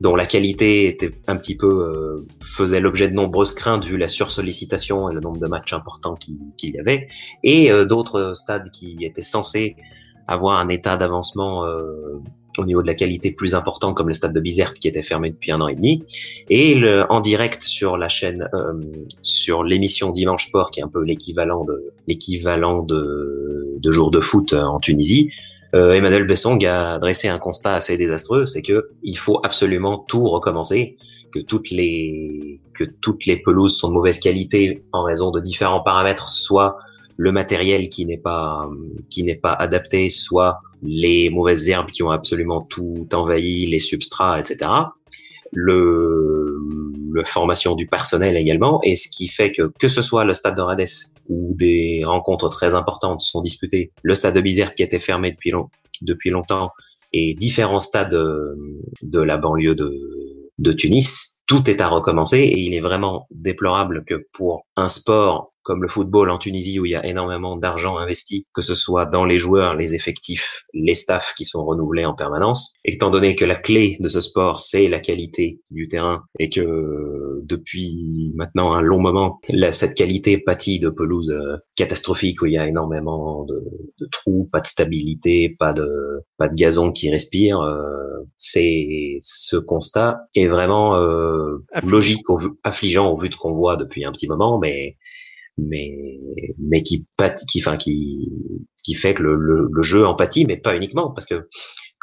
dont 0.00 0.14
la 0.14 0.26
qualité 0.26 0.86
était 0.86 1.10
un 1.26 1.34
petit 1.36 1.56
peu 1.56 2.16
faisait 2.40 2.78
l'objet 2.78 3.08
de 3.08 3.14
nombreuses 3.14 3.52
craintes 3.52 3.84
vu 3.84 3.96
la 3.96 4.06
sursollicitation 4.06 5.10
et 5.10 5.14
le 5.14 5.20
nombre 5.20 5.40
de 5.40 5.48
matchs 5.48 5.72
importants 5.72 6.14
qu'il 6.14 6.70
y 6.70 6.78
avait, 6.78 7.08
et 7.42 7.70
d'autres 7.84 8.32
stades 8.34 8.70
qui 8.70 8.96
étaient 9.00 9.22
censés 9.22 9.74
avoir 10.28 10.60
un 10.60 10.68
état 10.68 10.96
d'avancement 10.96 11.66
au 12.58 12.64
niveau 12.64 12.82
de 12.82 12.86
la 12.86 12.94
qualité 12.94 13.30
plus 13.30 13.54
important 13.54 13.94
comme 13.94 14.08
le 14.08 14.14
stade 14.14 14.32
de 14.32 14.40
Bizerte 14.40 14.78
qui 14.78 14.88
était 14.88 15.02
fermé 15.02 15.30
depuis 15.30 15.52
un 15.52 15.60
an 15.60 15.68
et 15.68 15.74
demi. 15.74 16.04
Et 16.48 16.74
le, 16.74 17.10
en 17.10 17.20
direct 17.20 17.62
sur 17.62 17.96
la 17.96 18.08
chaîne 18.08 18.48
euh, 18.54 18.74
sur 19.22 19.64
l'émission 19.64 20.10
Dimanche 20.10 20.48
Sport 20.48 20.70
qui 20.70 20.80
est 20.80 20.82
un 20.82 20.88
peu 20.88 21.02
l'équivalent 21.02 21.64
de 21.64 21.92
l'équivalent 22.06 22.82
de, 22.82 23.76
de 23.78 23.92
jour 23.92 24.10
de 24.10 24.20
foot 24.20 24.52
en 24.52 24.80
Tunisie 24.80 25.30
euh, 25.74 25.92
Emmanuel 25.92 26.26
Bessong 26.26 26.64
a 26.64 26.98
dressé 26.98 27.28
un 27.28 27.38
constat 27.38 27.74
assez 27.74 27.96
désastreux 27.96 28.46
c'est 28.46 28.62
que 28.62 28.90
il 29.02 29.18
faut 29.18 29.40
absolument 29.42 29.98
tout 29.98 30.28
recommencer 30.28 30.96
que 31.32 31.40
toutes 31.40 31.70
les 31.70 32.60
que 32.74 32.84
toutes 32.84 33.26
les 33.26 33.36
pelouses 33.36 33.76
sont 33.76 33.88
de 33.88 33.94
mauvaise 33.94 34.20
qualité 34.20 34.82
en 34.92 35.02
raison 35.02 35.30
de 35.30 35.40
différents 35.40 35.82
paramètres 35.82 36.28
soit 36.28 36.76
le 37.16 37.32
matériel 37.32 37.88
qui 37.88 38.06
n'est 38.06 38.18
pas 38.18 38.68
qui 39.10 39.22
n'est 39.22 39.36
pas 39.36 39.52
adapté, 39.52 40.08
soit 40.08 40.60
les 40.84 41.30
mauvaises 41.30 41.68
herbes 41.68 41.90
qui 41.90 42.02
ont 42.02 42.10
absolument 42.10 42.62
tout 42.62 43.08
envahi, 43.12 43.66
les 43.66 43.80
substrats, 43.80 44.38
etc. 44.38 44.70
le, 45.52 46.60
le 47.12 47.24
formation 47.24 47.74
du 47.74 47.86
personnel 47.86 48.36
également, 48.36 48.80
et 48.82 48.96
ce 48.96 49.08
qui 49.08 49.28
fait 49.28 49.52
que 49.52 49.72
que 49.78 49.88
ce 49.88 50.02
soit 50.02 50.24
le 50.24 50.34
stade 50.34 50.56
de 50.56 50.62
Rades 50.62 50.84
où 51.28 51.54
des 51.54 52.00
rencontres 52.04 52.48
très 52.48 52.74
importantes 52.74 53.22
sont 53.22 53.40
disputées, 53.40 53.92
le 54.02 54.14
stade 54.14 54.34
de 54.34 54.40
Bizerte 54.40 54.74
qui 54.74 54.82
était 54.82 54.98
fermé 54.98 55.30
depuis, 55.30 55.50
long, 55.50 55.70
depuis 56.02 56.30
longtemps, 56.30 56.70
et 57.12 57.34
différents 57.34 57.78
stades 57.78 58.10
de 58.10 59.20
la 59.20 59.36
banlieue 59.38 59.76
de, 59.76 60.50
de 60.58 60.72
Tunis, 60.72 61.40
tout 61.46 61.68
est 61.70 61.80
à 61.80 61.88
recommencer 61.88 62.38
et 62.38 62.58
il 62.58 62.74
est 62.74 62.80
vraiment 62.80 63.26
déplorable 63.30 64.04
que 64.04 64.26
pour 64.32 64.66
un 64.76 64.88
sport 64.88 65.53
comme 65.64 65.82
le 65.82 65.88
football 65.88 66.30
en 66.30 66.38
Tunisie 66.38 66.78
où 66.78 66.86
il 66.86 66.90
y 66.90 66.94
a 66.94 67.04
énormément 67.04 67.56
d'argent 67.56 67.98
investi, 67.98 68.46
que 68.54 68.62
ce 68.62 68.74
soit 68.74 69.06
dans 69.06 69.24
les 69.24 69.38
joueurs, 69.38 69.74
les 69.74 69.94
effectifs, 69.94 70.64
les 70.72 70.94
staffs 70.94 71.34
qui 71.36 71.44
sont 71.44 71.64
renouvelés 71.64 72.04
en 72.04 72.14
permanence. 72.14 72.74
Étant 72.84 73.10
donné 73.10 73.34
que 73.34 73.44
la 73.44 73.56
clé 73.56 73.96
de 74.00 74.08
ce 74.08 74.20
sport, 74.20 74.60
c'est 74.60 74.88
la 74.88 75.00
qualité 75.00 75.60
du 75.70 75.88
terrain 75.88 76.24
et 76.38 76.50
que 76.50 77.40
depuis 77.42 78.32
maintenant 78.36 78.74
un 78.74 78.82
long 78.82 79.00
moment, 79.00 79.40
cette 79.72 79.94
qualité 79.94 80.38
pâtit 80.38 80.78
de 80.78 80.90
pelouse 80.90 81.30
euh, 81.30 81.56
catastrophique 81.76 82.42
où 82.42 82.46
il 82.46 82.52
y 82.52 82.58
a 82.58 82.68
énormément 82.68 83.44
de, 83.44 83.62
trous, 84.10 84.48
pas 84.52 84.60
de 84.60 84.66
stabilité, 84.66 85.56
pas 85.58 85.70
de 85.72 86.22
pas 86.36 86.48
de 86.48 86.54
gazon 86.54 86.92
qui 86.92 87.10
respire. 87.10 87.60
Euh, 87.60 88.26
c'est 88.36 89.18
ce 89.20 89.56
constat 89.56 90.20
est 90.34 90.46
vraiment 90.46 90.96
euh, 90.96 91.58
logique, 91.82 92.24
affligeant 92.62 93.10
au 93.10 93.16
vu 93.16 93.28
de 93.28 93.34
ce 93.34 93.38
qu'on 93.38 93.54
voit 93.54 93.76
depuis 93.76 94.04
un 94.04 94.12
petit 94.12 94.28
moment, 94.28 94.58
mais 94.58 94.96
mais 95.58 96.18
mais 96.58 96.82
qui 96.82 97.06
qui 97.48 97.60
enfin 97.60 97.76
qui 97.76 98.30
qui 98.84 98.94
fait 98.94 99.14
que 99.14 99.22
le, 99.22 99.36
le, 99.36 99.82
jeu 99.82 100.06
empathie 100.06 100.44
mais 100.46 100.56
pas 100.56 100.76
uniquement 100.76 101.10
parce 101.10 101.26
que 101.26 101.48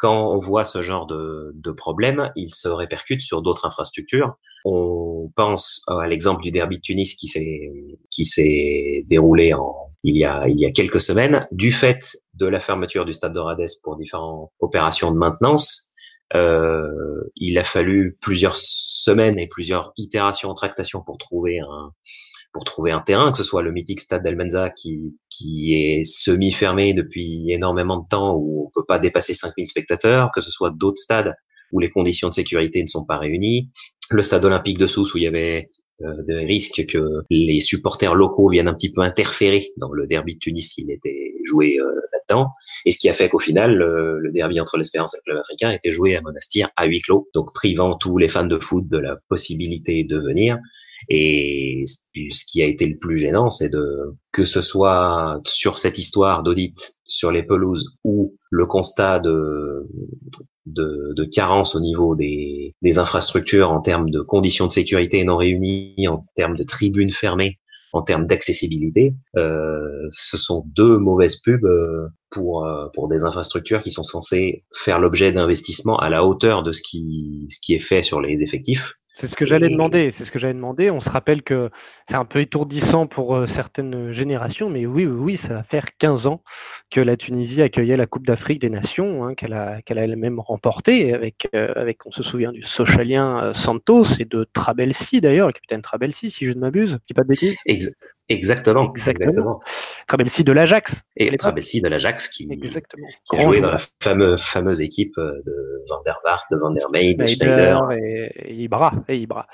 quand 0.02 0.32
on 0.32 0.40
voit 0.40 0.64
ce 0.64 0.82
genre 0.82 1.06
de, 1.06 1.52
de 1.54 1.70
problème, 1.70 2.32
il 2.34 2.52
se 2.52 2.66
répercute 2.66 3.22
sur 3.22 3.40
d'autres 3.40 3.66
infrastructures. 3.66 4.34
On 4.64 5.30
pense 5.36 5.84
à 5.86 6.08
l'exemple 6.08 6.42
du 6.42 6.50
derby 6.50 6.78
de 6.78 6.82
Tunis 6.82 7.14
qui 7.14 7.28
s'est 7.28 7.70
qui 8.10 8.24
s'est 8.24 9.04
déroulé 9.08 9.52
en 9.54 9.74
il 10.02 10.16
y 10.16 10.24
a 10.24 10.48
il 10.48 10.58
y 10.58 10.66
a 10.66 10.72
quelques 10.72 11.00
semaines 11.00 11.46
du 11.52 11.70
fait 11.70 12.16
de 12.34 12.46
la 12.46 12.58
fermeture 12.58 13.04
du 13.04 13.12
stade 13.12 13.32
de 13.32 13.38
Rades 13.38 13.64
pour 13.84 13.96
différentes 13.96 14.50
opérations 14.58 15.12
de 15.12 15.18
maintenance. 15.18 15.92
Euh, 16.34 17.22
il 17.36 17.56
a 17.58 17.64
fallu 17.64 18.16
plusieurs 18.20 18.56
semaines 18.56 19.38
et 19.38 19.46
plusieurs 19.46 19.92
itérations, 19.96 20.52
tractations 20.54 21.02
pour 21.02 21.18
trouver 21.18 21.60
un, 21.60 21.92
pour 22.52 22.64
trouver 22.64 22.90
un 22.90 23.00
terrain, 23.00 23.32
que 23.32 23.38
ce 23.38 23.44
soit 23.44 23.62
le 23.62 23.72
mythique 23.72 24.00
stade 24.00 24.22
d'Almenza 24.22 24.70
qui, 24.70 25.16
qui 25.30 25.74
est 25.74 26.02
semi-fermé 26.02 26.92
depuis 26.92 27.50
énormément 27.50 27.98
de 27.98 28.08
temps, 28.08 28.34
où 28.36 28.66
on 28.66 28.70
peut 28.70 28.84
pas 28.86 28.98
dépasser 28.98 29.34
5000 29.34 29.66
spectateurs, 29.66 30.30
que 30.34 30.40
ce 30.40 30.50
soit 30.50 30.70
d'autres 30.70 31.00
stades 31.00 31.34
où 31.72 31.80
les 31.80 31.90
conditions 31.90 32.28
de 32.28 32.34
sécurité 32.34 32.82
ne 32.82 32.86
sont 32.86 33.04
pas 33.04 33.18
réunies, 33.18 33.70
le 34.10 34.22
stade 34.22 34.44
olympique 34.44 34.78
de 34.78 34.86
Sousse 34.86 35.14
où 35.14 35.18
il 35.18 35.24
y 35.24 35.26
avait 35.26 35.68
euh, 36.02 36.22
des 36.26 36.44
risques 36.44 36.84
que 36.86 37.22
les 37.30 37.60
supporters 37.60 38.14
locaux 38.14 38.48
viennent 38.48 38.68
un 38.68 38.74
petit 38.74 38.92
peu 38.92 39.00
interférer 39.00 39.68
dans 39.78 39.92
le 39.92 40.06
derby 40.06 40.34
de 40.34 40.38
Tunis 40.38 40.72
s'il 40.74 40.90
était 40.90 41.32
joué 41.44 41.78
euh, 41.78 41.86
là-dedans, 42.12 42.50
et 42.84 42.90
ce 42.90 42.98
qui 42.98 43.08
a 43.08 43.14
fait 43.14 43.28
qu'au 43.28 43.38
final, 43.38 43.74
le, 43.74 44.30
derby 44.32 44.60
entre 44.60 44.76
l'Espérance 44.76 45.14
et 45.14 45.18
le 45.18 45.32
club 45.32 45.40
africain 45.40 45.70
était 45.70 45.90
joué 45.90 46.16
à 46.16 46.20
Monastir 46.20 46.68
à 46.76 46.86
huis 46.86 47.00
clos, 47.00 47.28
donc 47.34 47.54
privant 47.54 47.96
tous 47.96 48.18
les 48.18 48.28
fans 48.28 48.46
de 48.46 48.58
foot 48.58 48.88
de 48.88 48.98
la 48.98 49.16
possibilité 49.28 50.04
de 50.04 50.18
venir, 50.18 50.58
et 51.08 51.84
ce 51.86 52.44
qui 52.46 52.62
a 52.62 52.66
été 52.66 52.86
le 52.86 52.98
plus 52.98 53.16
gênant, 53.16 53.50
c'est 53.50 53.68
de 53.68 54.14
que 54.32 54.44
ce 54.44 54.60
soit 54.60 55.40
sur 55.44 55.78
cette 55.78 55.98
histoire 55.98 56.42
d'audit 56.42 56.94
sur 57.06 57.30
les 57.30 57.42
pelouses 57.42 57.96
ou 58.04 58.36
le 58.50 58.66
constat 58.66 59.18
de, 59.18 59.86
de, 60.66 61.12
de 61.14 61.24
carence 61.24 61.74
au 61.74 61.80
niveau 61.80 62.14
des, 62.14 62.74
des, 62.82 62.98
infrastructures 62.98 63.70
en 63.70 63.80
termes 63.80 64.10
de 64.10 64.20
conditions 64.20 64.66
de 64.66 64.72
sécurité 64.72 65.22
non 65.24 65.36
réunies, 65.36 66.08
en 66.08 66.24
termes 66.34 66.56
de 66.56 66.62
tribunes 66.62 67.12
fermées, 67.12 67.58
en 67.92 68.02
termes 68.02 68.26
d'accessibilité, 68.26 69.14
euh, 69.36 70.08
ce 70.10 70.38
sont 70.38 70.64
deux 70.74 70.96
mauvaises 70.96 71.36
pubs 71.36 71.64
euh, 71.64 72.08
pour 72.30 72.64
euh, 72.64 72.86
pour 72.94 73.08
des 73.08 73.24
infrastructures 73.24 73.82
qui 73.82 73.90
sont 73.90 74.02
censées 74.02 74.64
faire 74.74 74.98
l'objet 74.98 75.32
d'investissements 75.32 75.98
à 75.98 76.08
la 76.08 76.24
hauteur 76.24 76.62
de 76.62 76.72
ce 76.72 76.80
qui 76.80 77.46
ce 77.50 77.58
qui 77.60 77.74
est 77.74 77.78
fait 77.78 78.02
sur 78.02 78.20
les 78.20 78.42
effectifs 78.42 78.94
c'est 79.22 79.30
ce 79.30 79.36
que 79.36 79.46
j'allais 79.46 79.68
demander. 79.68 80.12
C'est 80.18 80.24
ce 80.24 80.32
que 80.32 80.40
j'allais 80.40 80.54
demander. 80.54 80.90
On 80.90 81.00
se 81.00 81.08
rappelle 81.08 81.42
que 81.42 81.70
c'est 82.08 82.16
un 82.16 82.24
peu 82.24 82.40
étourdissant 82.40 83.06
pour 83.06 83.36
euh, 83.36 83.46
certaines 83.54 84.12
générations, 84.12 84.68
mais 84.68 84.84
oui, 84.84 85.06
oui, 85.06 85.38
ça 85.46 85.54
va 85.54 85.62
faire 85.62 85.86
15 85.98 86.26
ans 86.26 86.42
que 86.90 87.00
la 87.00 87.16
Tunisie 87.16 87.62
accueillait 87.62 87.96
la 87.96 88.06
Coupe 88.06 88.26
d'Afrique 88.26 88.60
des 88.60 88.68
Nations, 88.68 89.24
hein, 89.24 89.34
qu'elle 89.34 89.52
a, 89.52 89.80
qu'elle 89.82 89.98
a 89.98 90.04
elle-même 90.04 90.40
remportée 90.40 91.14
avec, 91.14 91.46
euh, 91.54 91.72
avec, 91.76 92.04
on 92.04 92.10
se 92.10 92.24
souvient 92.24 92.50
du 92.50 92.62
Socialien 92.62 93.42
euh, 93.42 93.54
Santos 93.54 94.06
et 94.18 94.24
de 94.24 94.44
Trabelsi 94.52 95.20
d'ailleurs, 95.20 95.46
le 95.46 95.52
capitaine 95.52 95.82
Trabelsi, 95.82 96.32
si 96.32 96.46
je 96.46 96.50
ne 96.50 96.58
m'abuse, 96.58 96.98
dis 97.06 97.14
pas 97.14 97.22
de 97.22 97.28
bêtises. 97.28 97.56
Exactement, 98.32 98.92
exactement. 99.06 99.60
Trabelsi 100.08 100.44
de 100.44 100.52
l'Ajax. 100.52 100.90
Et 101.16 101.36
Trabelsi 101.36 101.80
de 101.80 101.88
l'Ajax 101.88 102.28
qui, 102.28 102.48
qui 102.48 103.36
a 103.36 103.40
joué 103.40 103.60
dans 103.60 103.70
la 103.70 103.78
fameuse, 104.02 104.42
fameuse 104.42 104.80
équipe 104.80 105.14
de 105.16 105.82
Van 105.88 106.02
der 106.04 106.18
Vaart, 106.24 106.44
de 106.50 106.56
Van 106.56 106.70
der 106.70 106.90
Meij, 106.90 107.16
de 107.16 107.26
Schneider. 107.26 107.90
Et, 107.92 108.54
Ibra, 108.54 108.92
et 109.08 109.18
Ibra. 109.18 109.46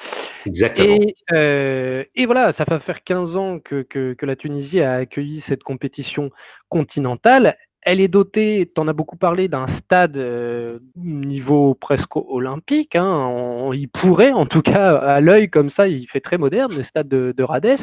Exactement. 0.47 0.97
Et, 1.01 1.17
euh, 1.33 2.05
et, 2.15 2.27
voilà, 2.27 2.53
ça 2.57 2.65
va 2.69 2.81
faire 2.81 3.03
15 3.03 3.37
ans 3.37 3.59
que, 3.59 3.83
que, 3.83 4.15
que 4.15 4.27
la 4.27 4.37
Tunisie 4.37 4.81
a 4.81 4.95
accueilli 4.95 5.43
cette 5.49 5.63
compétition 5.63 6.31
continentale. 6.69 7.57
Elle 7.83 8.01
est 8.01 8.09
dotée, 8.09 8.71
tu 8.75 8.81
en 8.81 8.89
as 8.89 8.93
beaucoup 8.93 9.17
parlé, 9.17 9.49
d'un 9.49 9.67
stade 9.79 10.17
euh, 10.17 10.79
niveau 10.97 11.75
presque 11.75 12.17
olympique. 12.17 12.97
Hein. 12.97 13.71
il 13.73 13.89
pourrait, 13.89 14.33
en 14.33 14.47
tout 14.47 14.63
cas, 14.63 14.97
à 14.97 15.21
l'œil 15.21 15.49
comme 15.49 15.71
ça, 15.71 15.89
il 15.89 16.07
fait 16.09 16.21
très 16.21 16.39
moderne, 16.39 16.71
le 16.77 16.85
stade 16.85 17.09
de, 17.09 17.33
de 17.37 17.43
Radès. 17.43 17.79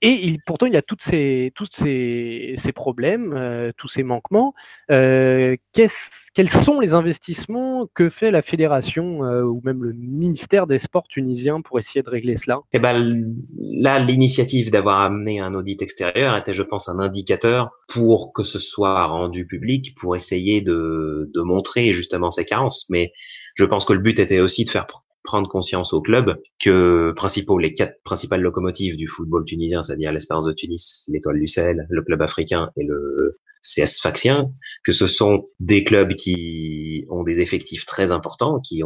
Et 0.00 0.26
il, 0.26 0.40
pourtant, 0.46 0.66
il 0.66 0.74
y 0.74 0.76
a 0.76 0.82
toutes 0.82 1.02
ces, 1.10 1.52
tous 1.56 1.68
ces, 1.78 2.58
ces 2.64 2.72
problèmes, 2.72 3.32
euh, 3.36 3.72
tous 3.76 3.88
ces 3.88 4.04
manquements. 4.04 4.54
Euh, 4.90 5.56
quels 5.72 6.52
sont 6.64 6.78
les 6.78 6.90
investissements 6.90 7.88
que 7.94 8.08
fait 8.10 8.30
la 8.30 8.42
fédération 8.42 9.24
euh, 9.24 9.42
ou 9.42 9.60
même 9.64 9.82
le 9.82 9.92
ministère 9.92 10.68
des 10.68 10.78
Sports 10.78 11.08
tunisien 11.08 11.62
pour 11.62 11.80
essayer 11.80 12.02
de 12.02 12.10
régler 12.10 12.38
cela? 12.44 12.60
Eh 12.72 12.78
ben, 12.78 13.12
là, 13.58 13.98
l'initiative 13.98 14.70
d'avoir 14.70 15.00
amené 15.00 15.40
un 15.40 15.52
audit 15.54 15.82
extérieur 15.82 16.36
était, 16.36 16.52
je 16.52 16.62
pense, 16.62 16.88
un 16.88 17.00
indicateur 17.00 17.70
pour 17.92 18.32
que 18.32 18.44
ce 18.44 18.60
soit 18.60 19.04
rendu 19.06 19.46
public, 19.46 19.96
pour 19.96 20.14
essayer 20.14 20.60
de, 20.60 21.28
de 21.34 21.40
montrer 21.40 21.90
justement 21.90 22.30
ces 22.30 22.44
carences. 22.44 22.86
Mais 22.88 23.12
je 23.56 23.64
pense 23.64 23.84
que 23.84 23.92
le 23.92 23.98
but 23.98 24.20
était 24.20 24.38
aussi 24.38 24.64
de 24.64 24.70
faire 24.70 24.86
prendre 25.28 25.46
conscience 25.46 25.92
au 25.92 26.00
club 26.00 26.40
que 26.58 27.12
principaux, 27.14 27.58
les 27.58 27.74
quatre 27.74 28.02
principales 28.02 28.40
locomotives 28.40 28.96
du 28.96 29.06
football 29.08 29.44
tunisien, 29.44 29.82
c'est-à-dire 29.82 30.10
l'Espérance 30.10 30.46
de 30.46 30.54
Tunis, 30.54 31.04
l'Étoile 31.12 31.38
du 31.38 31.46
Sahel, 31.46 31.86
le 31.90 32.02
club 32.02 32.22
africain 32.22 32.70
et 32.78 32.84
le 32.84 33.38
CS 33.62 33.98
Sfaxien, 33.98 34.50
que 34.84 34.92
ce 34.92 35.06
sont 35.06 35.50
des 35.60 35.84
clubs 35.84 36.14
qui 36.14 37.04
ont 37.10 37.24
des 37.24 37.42
effectifs 37.42 37.84
très 37.84 38.10
importants, 38.10 38.58
qui 38.60 38.82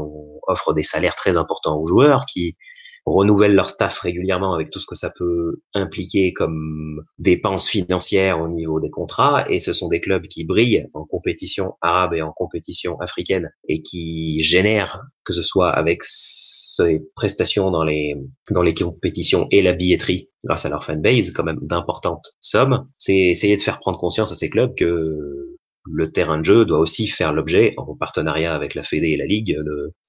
offrent 0.49 0.75
des 0.75 0.83
salaires 0.83 1.15
très 1.15 1.37
importants 1.37 1.79
aux 1.79 1.87
joueurs, 1.87 2.27
qui 2.27 2.57
renouvellent 3.05 3.55
leur 3.55 3.69
staff 3.69 4.01
régulièrement 4.01 4.55
avec 4.55 4.71
tout 4.71 4.79
ce 4.79 4.87
que 4.87 4.95
ça 4.95 5.11
peut 5.17 5.61
impliquer 5.75 6.33
comme 6.33 7.03
dépenses 7.19 7.69
financières 7.69 8.41
au 8.41 8.49
niveau 8.49 8.81
des 8.81 8.91
contrats. 8.91 9.45
Et 9.51 9.59
ce 9.59 9.73
sont 9.73 9.89
des 9.89 10.01
clubs 10.01 10.27
qui 10.27 10.45
brillent 10.45 10.87
en 10.95 11.05
compétition 11.05 11.75
arabe 11.81 12.15
et 12.15 12.23
en 12.23 12.33
compétition 12.33 12.99
africaine 13.01 13.51
et 13.69 13.83
qui 13.83 14.43
génèrent, 14.43 15.03
que 15.25 15.33
ce 15.33 15.43
soit 15.43 15.71
avec 15.71 16.01
ces 16.05 17.03
prestations 17.17 17.71
dans 17.71 17.85
les, 17.85 18.15
dans 18.51 18.63
les 18.63 18.75
compétitions 18.75 19.47
et 19.51 19.63
la 19.63 19.73
billetterie 19.73 20.29
grâce 20.45 20.65
à 20.65 20.69
leur 20.69 20.85
fanbase, 20.85 21.33
quand 21.33 21.45
même 21.45 21.61
d'importantes 21.63 22.35
sommes, 22.41 22.87
c'est 22.99 23.17
essayer 23.17 23.57
de 23.57 23.63
faire 23.63 23.79
prendre 23.79 23.99
conscience 23.99 24.33
à 24.33 24.35
ces 24.35 24.51
clubs 24.51 24.75
que 24.77 25.52
le 25.91 26.11
terrain 26.11 26.39
de 26.39 26.45
jeu 26.45 26.65
doit 26.65 26.79
aussi 26.79 27.07
faire 27.07 27.33
l'objet, 27.33 27.75
en 27.77 27.97
partenariat 27.97 28.55
avec 28.55 28.75
la 28.75 28.83
Fédé 28.83 29.09
et 29.09 29.17
la 29.17 29.27
Ligue, 29.27 29.57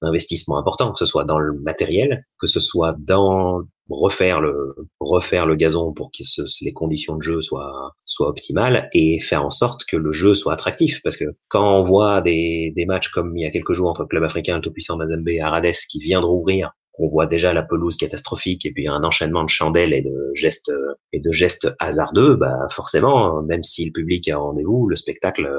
d'investissements 0.01 0.58
importants, 0.58 0.92
que 0.92 1.00
ce 1.00 1.06
soit 1.06 1.25
dans 1.25 1.39
le 1.39 1.53
matériel, 1.60 2.25
que 2.39 2.48
ce 2.48 2.60
soit 2.60 2.96
dans 3.00 3.63
refaire 3.89 4.39
le 4.39 4.75
refaire 5.00 5.46
le 5.46 5.56
gazon 5.56 5.94
pour 5.94 6.12
que 6.12 6.24
les 6.62 6.74
conditions 6.74 7.18
de 7.18 7.22
jeu 7.22 7.42
soient 7.42 7.92
soient 8.06 8.30
optimales 8.30 8.89
et 8.94 9.20
faire 9.20 9.46
en 9.46 9.50
sorte 9.50 9.86
que 9.86 9.98
le 9.98 10.12
jeu 10.12 10.34
soit 10.36 10.53
attractif. 10.53 11.01
Parce 11.03 11.18
que 11.18 11.25
quand 11.50 11.80
on 11.80 11.84
voit 11.84 12.22
des, 12.22 12.72
des 12.75 12.86
matchs 12.86 13.10
comme 13.10 13.36
il 13.38 13.44
y 13.44 13.46
a 13.46 13.51
quelques 13.51 13.74
jours 13.74 13.89
entre 13.89 14.03
le 14.03 14.08
club 14.08 14.24
africain 14.24 14.56
le 14.56 14.62
tout-puissant 14.62 14.98
Mazembe 14.98 15.27
et 15.30 15.42
Arades 15.42 15.72
qui 15.89 16.00
vient 16.00 16.22
de 16.22 16.25
rouvrir 16.25 16.72
on 17.00 17.07
voit 17.07 17.25
déjà 17.25 17.53
la 17.53 17.63
pelouse 17.63 17.97
catastrophique 17.97 18.65
et 18.65 18.71
puis 18.71 18.88
un 18.88 19.03
enchaînement 19.03 19.43
de 19.43 19.50
chandelles 19.50 19.93
et 19.93 20.01
de 20.01 20.31
gestes 20.35 20.71
et 21.12 21.19
de 21.19 21.31
gestes 21.31 21.73
hasardeux, 21.79 22.35
bah 22.35 22.67
forcément, 22.69 23.41
même 23.41 23.63
si 23.63 23.85
le 23.85 23.91
public 23.91 24.29
a 24.29 24.38
rendez-vous, 24.38 24.88
le 24.88 24.95
spectacle, 24.95 25.50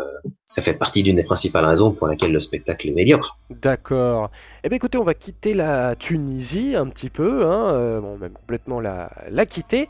ça 0.47 0.63
fait 0.63 0.75
partie 0.75 1.03
d'une 1.03 1.17
des 1.17 1.23
principales 1.23 1.65
raisons 1.65 1.93
pour 1.93 2.07
laquelle 2.07 2.33
le 2.33 2.41
spectacle 2.41 2.89
est 2.89 2.93
médiocre. 2.93 3.39
D'accord. 3.51 4.31
Eh 4.67 4.71
bien 4.71 4.77
écoutez, 4.77 4.97
on 4.97 5.05
va 5.05 5.13
quitter 5.13 5.53
la 5.53 5.95
Tunisie 5.95 6.75
un 6.75 6.87
petit 6.87 7.11
peu, 7.11 7.45
hein, 7.45 7.75
euh, 7.75 8.01
bon, 8.01 8.17
même 8.17 8.33
complètement 8.33 8.81
la, 8.81 9.11
quitter. 9.45 9.89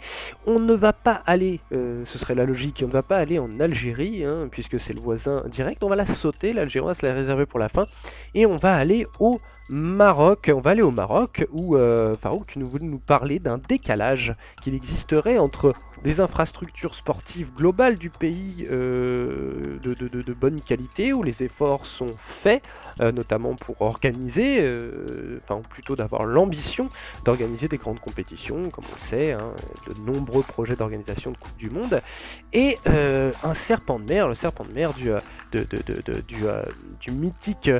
On 0.49 0.59
ne 0.59 0.75
va 0.75 0.93
pas 0.93 1.23
aller, 1.27 1.61
euh, 1.71 2.03
ce 2.13 2.19
serait 2.19 2.35
la 2.35 2.45
logique, 2.45 2.81
on 2.83 2.89
ne 2.89 2.93
va 2.93 3.05
pas 3.05 3.19
aller 3.19 3.39
en 3.39 3.61
Algérie, 3.61 4.25
hein, 4.25 4.49
puisque 4.51 4.81
c'est 4.81 4.93
le 4.93 5.01
voisin 5.01 5.45
direct. 5.53 5.85
On 5.85 5.89
va 5.89 5.95
la 5.95 6.13
sauter, 6.17 6.53
l'Algérie, 6.53 6.85
on 6.85 6.89
va 6.89 6.97
se 6.97 7.07
la 7.07 7.13
réserver 7.13 7.47
pour 7.47 7.61
la 7.61 7.69
fin. 7.69 7.85
Et 8.35 8.47
on 8.47 8.57
va 8.57 8.75
aller 8.75 9.07
au 9.21 9.39
Maroc. 9.71 10.51
On 10.53 10.61
va 10.61 10.73
aller 10.73 10.83
au 10.83 10.91
Maroc 10.91 11.47
où 11.53 11.77
euh, 11.77 12.17
Farouk, 12.17 12.49
tu 12.49 12.59
nous 12.59 12.67
voulais 12.67 12.87
nous 12.87 12.99
parler 12.99 13.39
d'un 13.39 13.59
décalage 13.59 14.35
qu'il 14.65 14.75
existerait 14.75 15.39
entre 15.39 15.73
des 16.05 16.21
infrastructures 16.21 16.95
sportives 16.95 17.51
globales 17.57 17.97
du 17.97 18.11
pays 18.11 18.69
euh, 18.71 19.79
de, 19.83 20.33
bonne 20.35 20.61
qualité, 20.61 21.15
où 21.15 21.23
les 21.23 21.43
efforts 21.43 21.87
sont 21.87 22.11
faits, 22.43 22.63
euh, 23.01 23.11
notamment 23.11 23.55
pour 23.55 23.81
organiser, 23.81 24.59
euh, 24.61 25.41
enfin 25.43 25.63
plutôt 25.69 25.97
d'avoir 25.97 26.27
l'ambition 26.27 26.91
d'organiser 27.25 27.69
des 27.69 27.79
grandes 27.79 28.01
compétitions, 28.01 28.69
comme 28.71 28.85
on 28.85 29.17
le 29.17 29.19
sait, 29.19 29.33
hein, 29.33 29.55
de 29.89 30.13
nombreux 30.13 30.43
projets 30.43 30.77
d'organisation 30.77 31.31
de 31.31 31.39
Coupe 31.39 31.57
du 31.57 31.71
Monde, 31.71 32.01
et 32.53 32.79
un 32.87 33.55
serpent 33.67 33.99
de 33.99 34.05
mer, 34.05 34.29
le 34.29 34.35
serpent 34.37 34.65
de 34.65 34.73
mer 34.73 34.93
du, 34.93 35.11
du, 35.53 35.65
du, 37.01 37.13
mythique 37.13 37.71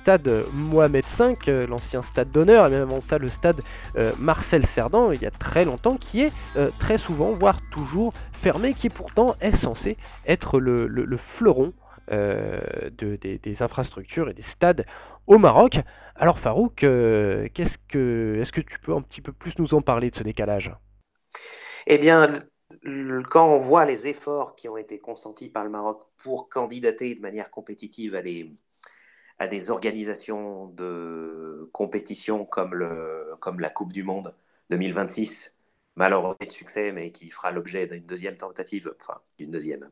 stade 0.00 0.30
Mohamed 0.52 1.04
V, 1.18 1.66
l'ancien 1.66 2.02
stade 2.12 2.30
d'honneur, 2.30 2.68
et 2.68 2.70
même 2.70 2.82
avant 2.82 3.02
ça 3.10 3.18
le 3.18 3.28
stade 3.28 3.60
Marcel 4.18 4.66
Cerdan, 4.74 5.12
il 5.12 5.20
y 5.20 5.26
a 5.26 5.30
très 5.30 5.64
longtemps, 5.64 5.96
qui 5.96 6.22
est 6.22 6.32
très 6.78 6.98
souvent, 6.98 7.32
voire 7.32 7.58
toujours 7.72 8.12
fermé, 8.42 8.74
qui 8.74 8.88
pourtant 8.88 9.34
est 9.40 9.56
censé 9.60 9.96
être 10.26 10.58
le, 10.58 10.86
le, 10.86 11.04
le 11.04 11.18
fleuron 11.38 11.72
euh, 12.10 12.60
de, 12.98 13.16
des, 13.16 13.56
infrastructures 13.60 14.28
et 14.28 14.34
des 14.34 14.44
stades 14.54 14.84
au 15.26 15.38
Maroc. 15.38 15.78
Alors 16.16 16.38
Farouk, 16.38 16.84
euh, 16.84 17.48
qu'est-ce 17.54 17.76
que, 17.88 18.40
est-ce 18.42 18.52
que 18.52 18.60
tu 18.60 18.78
peux 18.80 18.92
un 18.92 19.00
petit 19.00 19.22
peu 19.22 19.32
plus 19.32 19.58
nous 19.58 19.72
en 19.72 19.80
parler 19.80 20.10
de 20.10 20.16
ce 20.16 20.22
décalage? 20.22 20.70
Eh 21.86 21.96
bien, 21.96 22.34
quand 23.30 23.48
on 23.48 23.58
voit 23.58 23.86
les 23.86 24.06
efforts 24.06 24.54
qui 24.54 24.68
ont 24.68 24.76
été 24.76 24.98
consentis 24.98 25.48
par 25.48 25.64
le 25.64 25.70
Maroc 25.70 26.02
pour 26.22 26.50
candidater 26.50 27.14
de 27.14 27.20
manière 27.20 27.50
compétitive 27.50 28.14
à 28.14 28.20
des, 28.20 28.52
à 29.38 29.46
des 29.46 29.70
organisations 29.70 30.66
de 30.68 31.70
compétition 31.72 32.44
comme, 32.44 32.74
le, 32.74 33.34
comme 33.40 33.60
la 33.60 33.70
Coupe 33.70 33.94
du 33.94 34.02
Monde 34.02 34.34
2026, 34.68 35.53
malheureusement 35.96 36.36
de 36.40 36.50
succès, 36.50 36.92
mais 36.92 37.12
qui 37.12 37.30
fera 37.30 37.50
l'objet 37.50 37.86
d'une 37.86 38.04
deuxième 38.04 38.36
tentative, 38.36 38.94
enfin 39.00 39.20
d'une 39.38 39.50
deuxième, 39.50 39.90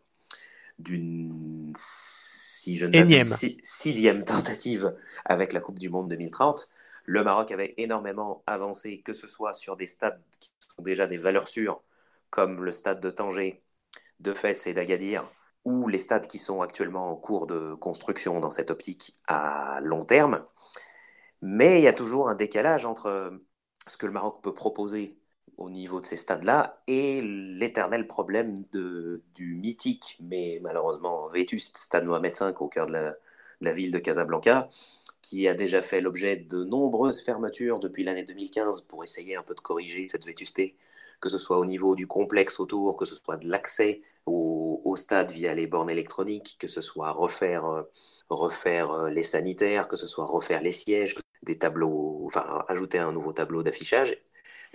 d'une 0.79 1.73
si 1.77 2.77
je 2.77 2.87
si, 3.23 3.59
sixième 3.63 4.25
tentative 4.25 4.95
avec 5.25 5.53
la 5.53 5.61
Coupe 5.61 5.79
du 5.79 5.89
Monde 5.89 6.09
2030. 6.09 6.71
Le 7.05 7.25
Maroc 7.25 7.51
avait 7.51 7.75
énormément 7.77 8.45
avancé, 8.47 9.01
que 9.01 9.13
ce 9.13 9.27
soit 9.27 9.55
sur 9.55 9.77
des 9.77 9.89
stades 9.89 10.23
qui 10.39 10.53
sont 10.77 10.83
déjà 10.83 11.09
des 11.09 11.17
valeurs 11.17 11.49
sûres, 11.49 11.83
comme 12.31 12.63
le 12.63 12.71
stade 12.71 13.01
de 13.01 13.11
Tanger, 13.11 13.63
de 14.21 14.33
Fès 14.33 14.69
et 14.69 14.75
d'Agadir, 14.75 15.29
ou 15.65 15.89
les 15.89 15.99
stades 15.99 16.29
qui 16.29 16.39
sont 16.39 16.63
actuellement 16.63 17.11
en 17.11 17.17
cours 17.17 17.49
de 17.49 17.75
construction 17.75 18.39
dans 18.39 18.53
cette 18.53 18.71
optique 18.71 19.19
à 19.27 19.81
long 19.83 20.05
terme. 20.05 20.45
Mais 21.41 21.81
il 21.81 21.85
y 21.85 21.89
a 21.89 21.93
toujours 21.93 22.29
un 22.29 22.37
décalage 22.37 22.87
entre 22.87 23.41
ce 23.89 23.97
que 23.97 24.07
le 24.07 24.13
Maroc 24.13 24.41
peut 24.43 24.55
proposer 24.55 25.19
au 25.59 25.71
niveau 25.71 26.01
de 26.01 26.07
ces 26.07 26.17
stades-là 26.17 26.83
et 26.87 27.21
l'éternel 27.23 28.07
problème 28.07 28.65
de, 28.73 29.23
du 29.35 29.55
mythique, 29.55 30.19
mais 30.21 30.61
malheureusement 30.63 31.29
vétuste 31.29 31.77
stade 31.77 32.05
Mohamed 32.05 32.35
V 32.39 32.53
au 32.61 32.69
cœur 32.69 32.87
de 32.87 33.15
la, 33.61 33.73
ville 33.73 33.91
de 33.91 33.99
Casablanca, 33.99 34.69
qui 35.23 35.47
a 35.49 35.55
déjà 35.55 35.83
fait 35.83 36.01
l'objet 36.01 36.37
de 36.37 36.65
nombreuses 36.65 37.21
fermetures 37.23 37.79
depuis 37.79 38.05
l'année 38.05 38.25
2015 38.25 38.83
pour 38.83 39.05
essayer 39.05 39.37
un 39.37 39.43
peu 39.43 39.55
de 39.55 39.61
corriger 39.61 40.09
cette 40.09 40.27
vétusté, 40.27 40.77
que 41.21 41.29
ce 41.29 41.39
soit 41.39 41.59
au 41.59 41.65
niveau 41.65 41.95
du 41.95 42.07
complexe 42.07 42.59
autour, 42.59 42.97
que 42.97 43.05
ce 43.05 43.15
soit 43.15 43.37
de 43.37 43.49
l'accès 43.49 44.03
au, 44.27 44.81
au, 44.85 44.97
stade 44.97 45.31
via 45.31 45.55
les 45.55 45.67
bornes 45.67 45.91
électroniques, 45.91 46.57
que 46.59 46.67
ce 46.67 46.81
soit 46.81 47.13
refaire, 47.13 47.85
refaire 48.29 49.05
les 49.05 49.23
sanitaires, 49.23 49.89
que 49.89 49.97
ce 49.97 50.07
soit 50.09 50.25
refaire 50.25 50.61
les 50.61 50.73
sièges, 50.73 51.17
des 51.43 51.59
tableaux, 51.59 52.23
enfin 52.27 52.65
ajouter 52.69 52.99
un 52.99 53.13
nouveau 53.13 53.33
tableau 53.33 53.63
d'affichage 53.63 54.17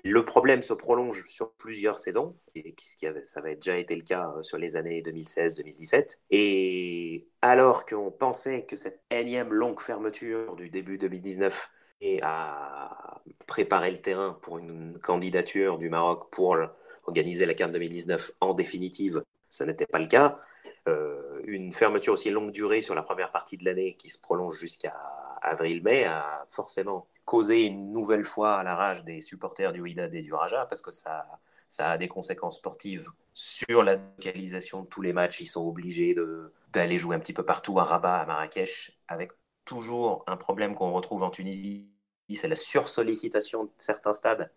le 0.04 0.24
problème 0.24 0.62
se 0.62 0.74
prolonge 0.74 1.26
sur 1.28 1.52
plusieurs 1.54 1.98
saisons, 1.98 2.36
et 2.56 2.76
ça 3.24 3.40
avait 3.40 3.56
déjà 3.56 3.78
été 3.78 3.96
le 3.96 4.04
cas 4.04 4.34
sur 4.42 4.58
les 4.58 4.76
années 4.76 5.02
2016-2017. 5.02 6.20
Et 6.32 7.28
alors 7.42 7.86
qu'on 7.86 8.12
pensait 8.12 8.66
que 8.66 8.76
cette 8.76 9.02
énième 9.10 9.54
longue 9.54 9.80
fermeture 9.80 10.56
du 10.56 10.70
début 10.70 10.98
2019 10.98 11.70
et 12.02 12.20
à 12.22 13.22
préparer 13.48 13.92
le 13.92 13.98
terrain 13.98 14.38
pour 14.42 14.60
une 14.60 15.00
candidature 15.00 15.78
du 15.78 15.90
Maroc 15.90 16.30
pour 16.32 16.56
organiser 17.06 17.46
la 17.46 17.54
CAN 17.54 17.70
2019 17.70 18.32
en 18.42 18.54
définitive, 18.54 19.24
ce 19.50 19.64
n'était 19.64 19.88
pas 19.88 20.00
le 20.00 20.08
cas. 20.08 20.40
Euh, 20.88 21.42
une 21.46 21.74
fermeture 21.74 22.14
aussi 22.14 22.30
longue 22.30 22.52
durée 22.52 22.82
sur 22.82 22.96
la 22.96 23.02
première 23.02 23.32
partie 23.32 23.58
de 23.58 23.66
l'année 23.66 23.96
qui 23.98 24.10
se 24.10 24.20
prolonge 24.20 24.56
jusqu'à 24.58 24.96
avril-mai 25.42 26.06
a 26.06 26.46
forcément 26.50 27.08
causer 27.28 27.64
une 27.64 27.92
nouvelle 27.92 28.24
fois 28.24 28.64
la 28.64 28.74
rage 28.74 29.04
des 29.04 29.20
supporters 29.22 29.74
du 29.74 29.82
Wydad 29.82 30.16
et 30.16 30.22
du 30.22 30.34
Raja 30.34 30.66
parce 30.66 30.82
que 30.82 30.92
ça, 30.92 31.28
ça 31.68 31.92
a 31.92 31.98
des 31.98 32.08
conséquences 32.08 32.56
sportives 32.56 33.10
sur 33.34 33.84
la 33.84 33.98
localisation 33.98 34.84
de 34.84 34.88
tous 34.88 35.02
les 35.02 35.12
matchs. 35.12 35.42
Ils 35.42 35.48
sont 35.48 35.68
obligés 35.68 36.16
d'aller 36.72 36.98
jouer 36.98 37.18
un 37.18 37.20
petit 37.20 37.34
peu 37.34 37.44
partout 37.44 37.80
à 37.80 37.84
Rabat, 37.84 38.22
à 38.22 38.26
Marrakech, 38.26 38.98
avec 39.10 39.34
toujours 39.66 40.24
un 40.26 40.38
problème 40.38 40.74
qu'on 40.74 40.94
retrouve 40.94 41.22
en 41.24 41.30
Tunisie, 41.30 41.90
c'est 42.34 42.48
la 42.48 42.56
sursollicitation 42.56 43.66
de 43.66 43.72
certains 43.78 44.14
stades 44.14 44.50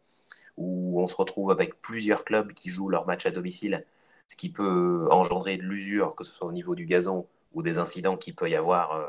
où 0.57 1.01
on 1.01 1.09
se 1.09 1.17
retrouve 1.17 1.51
avec 1.51 1.81
plusieurs 1.83 2.25
clubs 2.25 2.53
qui 2.53 2.71
jouent 2.71 2.89
leurs 2.89 3.07
matchs 3.07 3.27
à 3.27 3.33
domicile, 3.33 3.85
ce 4.29 4.37
qui 4.37 4.53
peut 4.53 5.09
engendrer 5.11 5.57
de 5.57 5.63
l'usure, 5.63 6.15
que 6.15 6.25
ce 6.25 6.33
soit 6.33 6.47
au 6.47 6.53
niveau 6.53 6.77
du 6.77 6.87
gazon 6.87 7.27
ou 7.53 7.63
des 7.63 7.79
incidents 7.79 8.17
qu'il 8.17 8.37
peut 8.37 8.49
y 8.49 8.55
avoir 8.55 8.93
euh, 8.93 9.07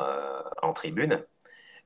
euh, 0.00 0.42
en 0.62 0.72
tribune. 0.72 1.24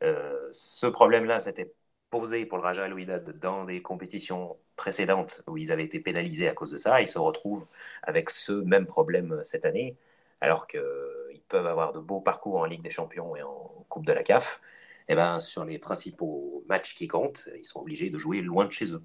Euh, 0.05 0.49
ce 0.51 0.87
problème-là 0.87 1.41
s'était 1.41 1.73
posé 2.11 2.47
pour 2.47 2.59
le 2.59 2.65
Raja 2.65 2.85
Al 2.85 3.39
dans 3.41 3.65
des 3.65 3.83
compétitions 3.83 4.57
précédentes 4.77 5.43
où 5.47 5.57
ils 5.57 5.73
avaient 5.73 5.85
été 5.85 5.99
pénalisés 6.01 6.49
à 6.49 6.55
cause 6.55 6.71
de 6.71 6.79
ça. 6.79 7.01
Ils 7.01 7.09
se 7.09 7.19
retrouvent 7.19 7.67
avec 8.03 8.31
ce 8.31 8.53
même 8.53 8.87
problème 8.87 9.41
cette 9.45 9.65
année, 9.65 9.97
alors 10.41 10.67
qu'ils 10.67 11.43
peuvent 11.49 11.67
avoir 11.67 11.93
de 11.93 12.01
beaux 12.01 12.21
parcours 12.21 12.57
en 12.57 12.65
Ligue 12.67 12.83
des 12.83 12.91
Champions 12.91 13.35
et 13.37 13.43
en 13.43 13.87
Coupe 13.89 14.07
de 14.07 14.13
la 14.13 14.23
CAF. 14.23 14.61
Eh 15.09 15.15
ben, 15.15 15.41
sur 15.41 15.65
les 15.65 15.79
principaux 15.79 16.65
matchs 16.69 16.95
qui 16.95 17.09
comptent, 17.09 17.49
ils 17.59 17.65
sont 17.65 17.81
obligés 17.81 18.11
de 18.11 18.19
jouer 18.19 18.41
loin 18.41 18.65
de 18.65 18.73
chez 18.73 18.93
eux. 18.93 19.03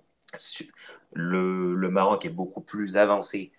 Le, 1.13 1.89
Maroc 1.89 2.25
est 2.25 2.29
beaucoup 2.29 2.61
plus 2.61 2.97
avancé 2.97 3.51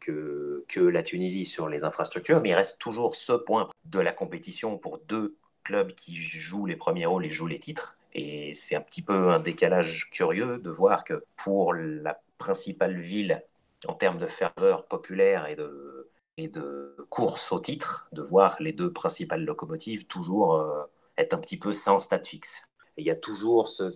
que, 0.00 0.64
la 0.76 1.02
Tunisie 1.02 1.46
sur 1.46 1.68
les 1.68 1.84
infrastructures, 1.84 2.40
mais 2.40 2.50
il 2.50 2.54
reste 2.54 2.78
toujours 2.78 3.16
ce 3.16 3.32
point 3.32 3.70
de 3.84 4.00
la 4.00 4.12
compétition 4.12 4.78
pour 4.78 4.98
deux 4.98 5.36
clubs 5.64 5.92
qui 5.92 6.16
jouent 6.16 6.66
les 6.66 6.76
premiers 6.76 7.06
rôles 7.06 7.26
et 7.26 7.30
jouent 7.30 7.46
les 7.48 7.58
titres. 7.58 7.96
Et 8.12 8.54
c'est 8.54 8.76
un 8.76 8.80
petit 8.80 9.02
peu 9.02 9.30
un 9.30 9.40
décalage 9.40 10.08
curieux 10.10 10.58
de 10.58 10.70
voir 10.70 11.04
que 11.04 11.24
pour 11.36 11.74
la 11.74 12.20
principale 12.38 13.00
ville 13.00 13.42
en 13.88 13.94
termes 13.94 14.18
de 14.18 14.26
ferveur 14.26 14.86
populaire 14.86 15.46
et 15.48 15.56
de, 15.56 16.08
et 16.36 16.48
de 16.48 16.96
course 17.10 17.52
au 17.52 17.60
titre, 17.60 18.08
de 18.12 18.22
voir 18.22 18.56
les 18.60 18.72
deux 18.72 18.92
principales 18.92 19.44
locomotives 19.44 20.06
toujours 20.06 20.54
euh, 20.54 20.84
être 21.18 21.34
un 21.34 21.38
petit 21.38 21.58
peu 21.58 21.72
sans 21.72 21.98
stade 21.98 22.26
fixe. 22.26 22.62
Il 22.96 23.04
y 23.04 23.10
a 23.10 23.16
toujours, 23.16 23.68
ce, 23.68 23.90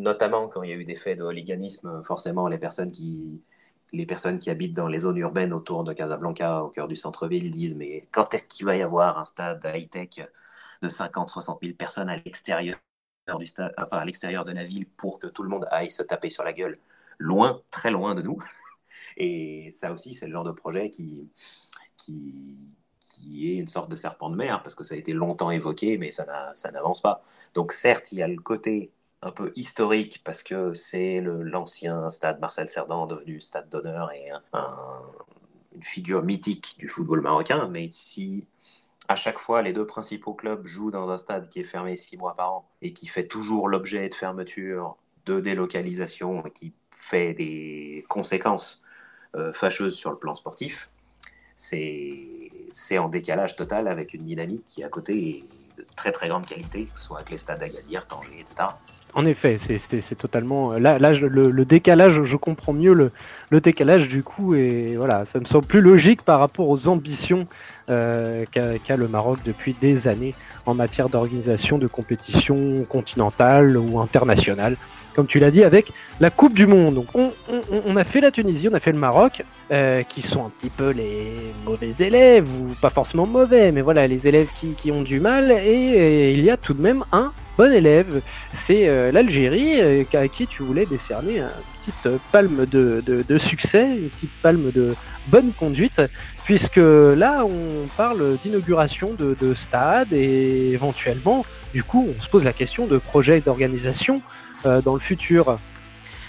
notamment 0.00 0.48
quand 0.48 0.62
il 0.62 0.70
y 0.70 0.72
a 0.72 0.76
eu 0.76 0.84
des 0.84 0.96
faits 0.96 1.18
de 1.18 1.24
hooliganisme, 1.24 2.02
forcément 2.04 2.48
les 2.48 2.58
personnes 2.58 2.92
qui, 2.92 3.42
les 3.92 4.06
personnes 4.06 4.38
qui 4.38 4.50
habitent 4.50 4.74
dans 4.74 4.88
les 4.88 5.00
zones 5.00 5.16
urbaines 5.18 5.52
autour 5.52 5.84
de 5.84 5.92
Casablanca, 5.92 6.62
au 6.62 6.68
cœur 6.68 6.88
du 6.88 6.96
centre-ville, 6.96 7.50
disent 7.50 7.76
mais 7.76 8.08
quand 8.12 8.34
est-ce 8.34 8.44
qu'il 8.44 8.66
va 8.66 8.76
y 8.76 8.82
avoir 8.82 9.18
un 9.18 9.24
stade 9.24 9.64
high-tech 9.64 10.26
de 10.84 10.88
50, 10.90 11.30
60 11.30 11.60
000 11.62 11.76
personnes 11.76 12.08
à 12.10 12.16
l'extérieur 12.16 12.78
du 13.38 13.46
stade, 13.46 13.74
enfin 13.78 13.98
à 13.98 14.04
l'extérieur 14.04 14.44
de 14.44 14.52
la 14.52 14.64
ville 14.64 14.86
pour 14.86 15.18
que 15.18 15.26
tout 15.26 15.42
le 15.42 15.48
monde 15.48 15.66
aille 15.70 15.90
se 15.90 16.02
taper 16.02 16.30
sur 16.30 16.44
la 16.44 16.52
gueule, 16.52 16.78
loin, 17.18 17.62
très 17.70 17.90
loin 17.90 18.14
de 18.14 18.22
nous. 18.22 18.38
Et 19.16 19.70
ça 19.72 19.92
aussi, 19.92 20.14
c'est 20.14 20.26
le 20.26 20.32
genre 20.32 20.44
de 20.44 20.52
projet 20.52 20.90
qui, 20.90 21.30
qui, 21.96 22.56
qui 23.00 23.50
est 23.52 23.56
une 23.56 23.68
sorte 23.68 23.90
de 23.90 23.96
serpent 23.96 24.30
de 24.30 24.36
mer, 24.36 24.62
parce 24.62 24.74
que 24.74 24.84
ça 24.84 24.94
a 24.94 24.98
été 24.98 25.12
longtemps 25.12 25.50
évoqué, 25.50 25.98
mais 25.98 26.10
ça 26.12 26.26
n'avance 26.72 27.00
pas. 27.00 27.22
Donc 27.54 27.72
certes, 27.72 28.12
il 28.12 28.18
y 28.18 28.22
a 28.22 28.28
le 28.28 28.40
côté 28.40 28.92
un 29.22 29.30
peu 29.32 29.52
historique, 29.56 30.22
parce 30.24 30.42
que 30.42 30.74
c'est 30.74 31.20
l'ancien 31.22 32.10
stade 32.10 32.40
Marcel 32.40 32.68
Cerdan 32.68 33.06
devenu 33.06 33.40
stade 33.40 33.68
d'honneur 33.70 34.12
et 34.12 34.30
un, 34.30 34.42
une 35.74 35.82
figure 35.82 36.22
mythique 36.22 36.76
du 36.78 36.88
football 36.88 37.20
marocain, 37.20 37.68
mais 37.68 37.88
si 37.90 38.46
à 39.08 39.16
chaque 39.16 39.38
fois, 39.38 39.62
les 39.62 39.72
deux 39.72 39.86
principaux 39.86 40.34
clubs 40.34 40.66
jouent 40.66 40.90
dans 40.90 41.10
un 41.10 41.18
stade 41.18 41.48
qui 41.48 41.60
est 41.60 41.64
fermé 41.64 41.96
six 41.96 42.16
mois 42.16 42.34
par 42.34 42.52
an 42.52 42.68
et 42.80 42.92
qui 42.92 43.06
fait 43.06 43.24
toujours 43.24 43.68
l'objet 43.68 44.08
de 44.08 44.14
fermeture, 44.14 44.96
de 45.26 45.40
délocalisation 45.40 46.44
et 46.46 46.50
qui 46.50 46.72
fait 46.90 47.34
des 47.34 48.04
conséquences 48.08 48.82
euh, 49.34 49.52
fâcheuses 49.52 49.96
sur 49.96 50.10
le 50.10 50.18
plan 50.18 50.34
sportif. 50.34 50.90
C'est 51.56 52.98
en 52.98 53.08
décalage 53.08 53.56
total 53.56 53.88
avec 53.88 54.14
une 54.14 54.24
dynamique 54.24 54.64
qui, 54.64 54.82
à 54.82 54.88
côté, 54.88 55.28
est 55.28 55.44
de 55.78 55.86
très 55.96 56.10
très 56.10 56.28
grande 56.28 56.46
qualité, 56.46 56.86
soit 56.96 57.18
avec 57.18 57.30
les 57.30 57.38
stades 57.38 57.60
d'Agadir, 57.60 58.06
Tanger, 58.06 58.40
etc. 58.40 58.68
En 59.14 59.26
effet, 59.26 59.58
c'est 59.88 60.18
totalement. 60.18 60.72
Là, 60.72 60.98
là 60.98 61.12
le, 61.12 61.64
décalage, 61.64 62.24
je 62.24 62.36
comprends 62.36 62.72
mieux 62.72 62.94
le, 62.94 63.12
le, 63.50 63.60
décalage 63.60 64.08
du 64.08 64.24
coup, 64.24 64.54
et 64.54 64.96
voilà, 64.96 65.24
ça 65.24 65.38
me 65.38 65.44
semble 65.44 65.66
plus 65.66 65.80
logique 65.80 66.22
par 66.22 66.40
rapport 66.40 66.68
aux 66.68 66.88
ambitions 66.88 67.46
euh, 67.90 68.44
qu'a 68.50 68.96
le 68.96 69.08
Maroc 69.08 69.38
depuis 69.44 69.74
des 69.74 70.08
années 70.08 70.34
en 70.66 70.74
matière 70.74 71.08
d'organisation 71.08 71.78
de 71.78 71.86
compétitions 71.86 72.84
continentales 72.88 73.76
ou 73.76 74.00
internationales 74.00 74.76
comme 75.14 75.26
tu 75.26 75.38
l'as 75.38 75.50
dit, 75.50 75.64
avec 75.64 75.92
la 76.20 76.30
Coupe 76.30 76.54
du 76.54 76.66
Monde. 76.66 76.94
Donc 76.94 77.06
on, 77.14 77.96
a 77.96 78.04
fait 78.04 78.20
la 78.20 78.30
Tunisie, 78.30 78.68
on 78.70 78.74
a 78.74 78.80
fait 78.80 78.92
le 78.92 78.98
Maroc, 78.98 79.42
euh, 79.70 80.02
qui 80.02 80.22
sont 80.22 80.46
un 80.46 80.50
petit 80.60 80.70
peu 80.70 80.90
les 80.90 81.32
mauvais 81.64 81.94
élèves, 81.98 82.46
ou 82.46 82.74
pas 82.80 82.90
forcément 82.90 83.26
mauvais, 83.26 83.72
mais 83.72 83.80
voilà, 83.80 84.06
les 84.06 84.26
élèves 84.26 84.48
qui, 84.60 84.90
ont 84.90 85.02
du 85.02 85.20
mal, 85.20 85.52
et, 85.52 86.32
il 86.32 86.44
y 86.44 86.50
a 86.50 86.56
tout 86.56 86.74
de 86.74 86.82
même 86.82 87.04
un 87.12 87.32
bon 87.56 87.72
élève, 87.72 88.22
c'est 88.66 88.88
euh, 88.88 89.12
l'Algérie, 89.12 89.80
euh, 89.80 90.04
à 90.14 90.28
qui 90.28 90.46
tu 90.46 90.62
voulais 90.62 90.86
décerner 90.86 91.40
une 91.40 91.48
petite 91.84 92.22
palme 92.32 92.66
de, 92.66 93.38
succès, 93.38 93.86
une 93.96 94.08
petite 94.08 94.36
palme 94.40 94.70
de 94.70 94.94
bonne 95.28 95.52
conduite, 95.52 96.00
puisque 96.44 96.76
là 96.76 97.44
on 97.44 97.86
parle 97.96 98.36
d'inauguration 98.38 99.14
de, 99.14 99.34
de 99.34 99.54
stade, 99.54 100.12
et 100.12 100.70
éventuellement, 100.70 101.44
du 101.72 101.82
coup, 101.82 102.08
on 102.16 102.20
se 102.20 102.28
pose 102.28 102.44
la 102.44 102.52
question 102.52 102.86
de 102.86 102.98
projet 102.98 103.40
d'organisation 103.40 104.22
euh, 104.66 104.80
dans 104.80 104.94
le 104.94 105.00
futur. 105.00 105.58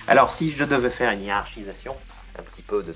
Alors, 0.07 0.29
si 0.29 0.51
je 0.51 0.63
devais 0.63 0.89
faire 0.89 1.11
une 1.11 1.23
hiérarchisation 1.23 1.95
un 2.37 2.43
petit 2.43 2.61
peu 2.61 2.83
de 2.83 2.93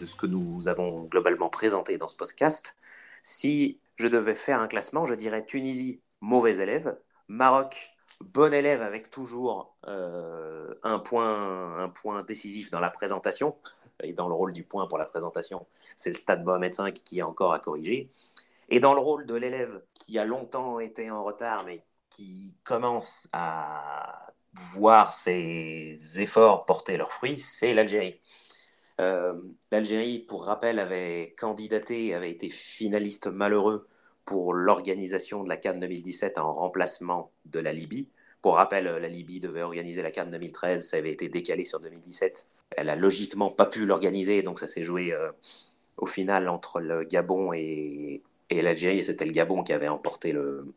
de 0.00 0.06
ce 0.06 0.16
que 0.16 0.26
nous 0.26 0.66
avons 0.66 1.04
globalement 1.04 1.48
présenté 1.48 1.96
dans 1.96 2.08
ce 2.08 2.16
podcast, 2.16 2.74
si 3.22 3.78
je 3.96 4.08
devais 4.08 4.34
faire 4.34 4.60
un 4.60 4.66
classement, 4.66 5.06
je 5.06 5.14
dirais 5.14 5.44
Tunisie, 5.46 6.00
mauvais 6.20 6.56
élève, 6.56 6.96
Maroc, 7.28 7.90
bon 8.20 8.52
élève 8.52 8.82
avec 8.82 9.10
toujours 9.10 9.76
euh, 9.88 10.74
un, 10.82 10.98
point, 10.98 11.82
un 11.82 11.88
point 11.88 12.22
décisif 12.22 12.70
dans 12.70 12.80
la 12.80 12.90
présentation, 12.90 13.56
et 14.02 14.12
dans 14.12 14.28
le 14.28 14.34
rôle 14.34 14.52
du 14.52 14.64
point 14.64 14.86
pour 14.86 14.98
la 14.98 15.04
présentation, 15.04 15.66
c'est 15.96 16.10
le 16.10 16.16
stade 16.16 16.44
Mohamed 16.44 16.74
V 16.76 16.92
qui 16.92 17.18
est 17.20 17.22
encore 17.22 17.52
à 17.52 17.58
corriger. 17.58 18.10
Et 18.68 18.80
dans 18.80 18.94
le 18.94 19.00
rôle 19.00 19.26
de 19.26 19.34
l'élève 19.34 19.82
qui 19.94 20.18
a 20.18 20.24
longtemps 20.24 20.80
été 20.80 21.10
en 21.10 21.22
retard, 21.24 21.64
mais 21.64 21.84
qui 22.10 22.54
commence 22.64 23.28
à 23.32 24.32
voir 24.54 25.12
ses 25.12 25.98
efforts 26.20 26.66
porter 26.66 26.96
leurs 26.96 27.12
fruits, 27.12 27.38
c'est 27.38 27.74
l'Algérie. 27.74 28.20
Euh, 29.00 29.34
L'Algérie, 29.70 30.20
pour 30.20 30.44
rappel, 30.44 30.78
avait 30.78 31.34
candidaté, 31.38 32.14
avait 32.14 32.30
été 32.30 32.50
finaliste 32.50 33.26
malheureux 33.26 33.88
pour 34.24 34.54
l'organisation 34.54 35.42
de 35.42 35.48
la 35.48 35.56
Cannes 35.56 35.80
2017 35.80 36.38
en 36.38 36.54
remplacement 36.54 37.32
de 37.46 37.60
la 37.60 37.72
Libye. 37.72 38.08
Pour 38.40 38.56
rappel, 38.56 38.84
la 38.84 39.08
Libye 39.08 39.40
devait 39.40 39.62
organiser 39.62 40.02
la 40.02 40.10
Cannes 40.10 40.30
2013, 40.30 40.88
ça 40.88 40.96
avait 40.96 41.12
été 41.12 41.28
décalé 41.28 41.64
sur 41.64 41.80
2017. 41.80 42.48
Elle 42.76 42.88
a 42.88 42.96
logiquement 42.96 43.50
pas 43.50 43.66
pu 43.66 43.86
l'organiser, 43.86 44.42
donc 44.42 44.58
ça 44.58 44.68
s'est 44.68 44.84
joué 44.84 45.12
euh, 45.12 45.30
au 45.96 46.06
final 46.06 46.48
entre 46.48 46.80
le 46.80 47.04
Gabon 47.04 47.52
et, 47.52 48.22
et 48.50 48.62
l'Algérie, 48.62 48.98
et 48.98 49.02
c'était 49.02 49.24
le 49.24 49.32
Gabon 49.32 49.62
qui 49.62 49.72
avait 49.72 49.88
emporté 49.88 50.32
le, 50.32 50.72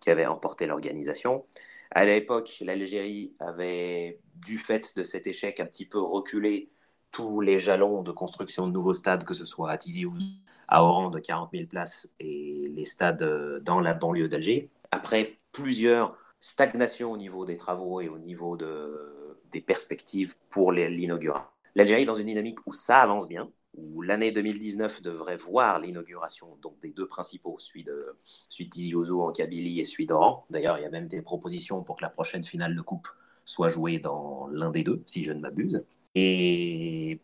qui 0.00 0.10
avait 0.10 0.26
emporté 0.26 0.66
l'organisation. 0.66 1.44
À 1.90 2.04
l'époque, 2.04 2.56
l'Algérie 2.60 3.34
avait, 3.38 4.18
du 4.46 4.58
fait 4.58 4.96
de 4.96 5.04
cet 5.04 5.26
échec, 5.26 5.60
un 5.60 5.66
petit 5.66 5.86
peu 5.86 6.00
reculé 6.00 6.70
tous 7.12 7.40
les 7.40 7.58
jalons 7.58 8.02
de 8.02 8.10
construction 8.10 8.66
de 8.66 8.72
nouveaux 8.72 8.94
stades, 8.94 9.24
que 9.24 9.34
ce 9.34 9.44
soit 9.44 9.70
à 9.70 9.78
Tizi 9.78 10.06
Ouzou, 10.06 10.26
à 10.72 10.82
Oran 10.82 11.10
de 11.10 11.18
40 11.20 11.50
000 11.52 11.66
places 11.66 12.14
et 12.18 12.72
les 12.74 12.86
stades 12.86 13.60
dans 13.62 13.78
la 13.78 13.92
banlieue 13.92 14.28
d'Alger. 14.28 14.70
Après 14.90 15.38
plusieurs 15.52 16.16
stagnations 16.40 17.12
au 17.12 17.18
niveau 17.18 17.44
des 17.44 17.58
travaux 17.58 18.00
et 18.00 18.08
au 18.08 18.18
niveau 18.18 18.56
de, 18.56 19.36
des 19.52 19.60
perspectives 19.60 20.34
pour 20.48 20.72
l'inauguration, 20.72 21.46
l'Algérie 21.74 22.02
est 22.02 22.06
dans 22.06 22.14
une 22.14 22.26
dynamique 22.26 22.66
où 22.66 22.72
ça 22.72 23.02
avance 23.02 23.28
bien, 23.28 23.50
où 23.76 24.00
l'année 24.00 24.32
2019 24.32 25.02
devrait 25.02 25.36
voir 25.36 25.78
l'inauguration 25.78 26.56
des 26.82 26.90
deux 26.90 27.06
principaux, 27.06 27.56
celui 27.58 27.84
de, 27.84 28.16
celui 28.48 28.94
Ouzou 28.94 29.20
en 29.20 29.30
Kabylie 29.30 29.78
et 29.80 29.84
celui 29.84 30.06
d'Oran. 30.06 30.46
D'ailleurs, 30.48 30.78
il 30.78 30.82
y 30.82 30.86
a 30.86 30.90
même 30.90 31.06
des 31.06 31.20
propositions 31.20 31.82
pour 31.82 31.96
que 31.96 32.02
la 32.02 32.10
prochaine 32.10 32.44
finale 32.44 32.74
de 32.74 32.82
coupe 32.82 33.08
soit 33.44 33.68
jouée 33.68 33.98
dans 33.98 34.48
l'un 34.48 34.70
des 34.70 34.84
deux, 34.84 35.02
si 35.04 35.22
je 35.22 35.32
ne 35.32 35.40
m'abuse. 35.40 35.84
Et 36.14 37.20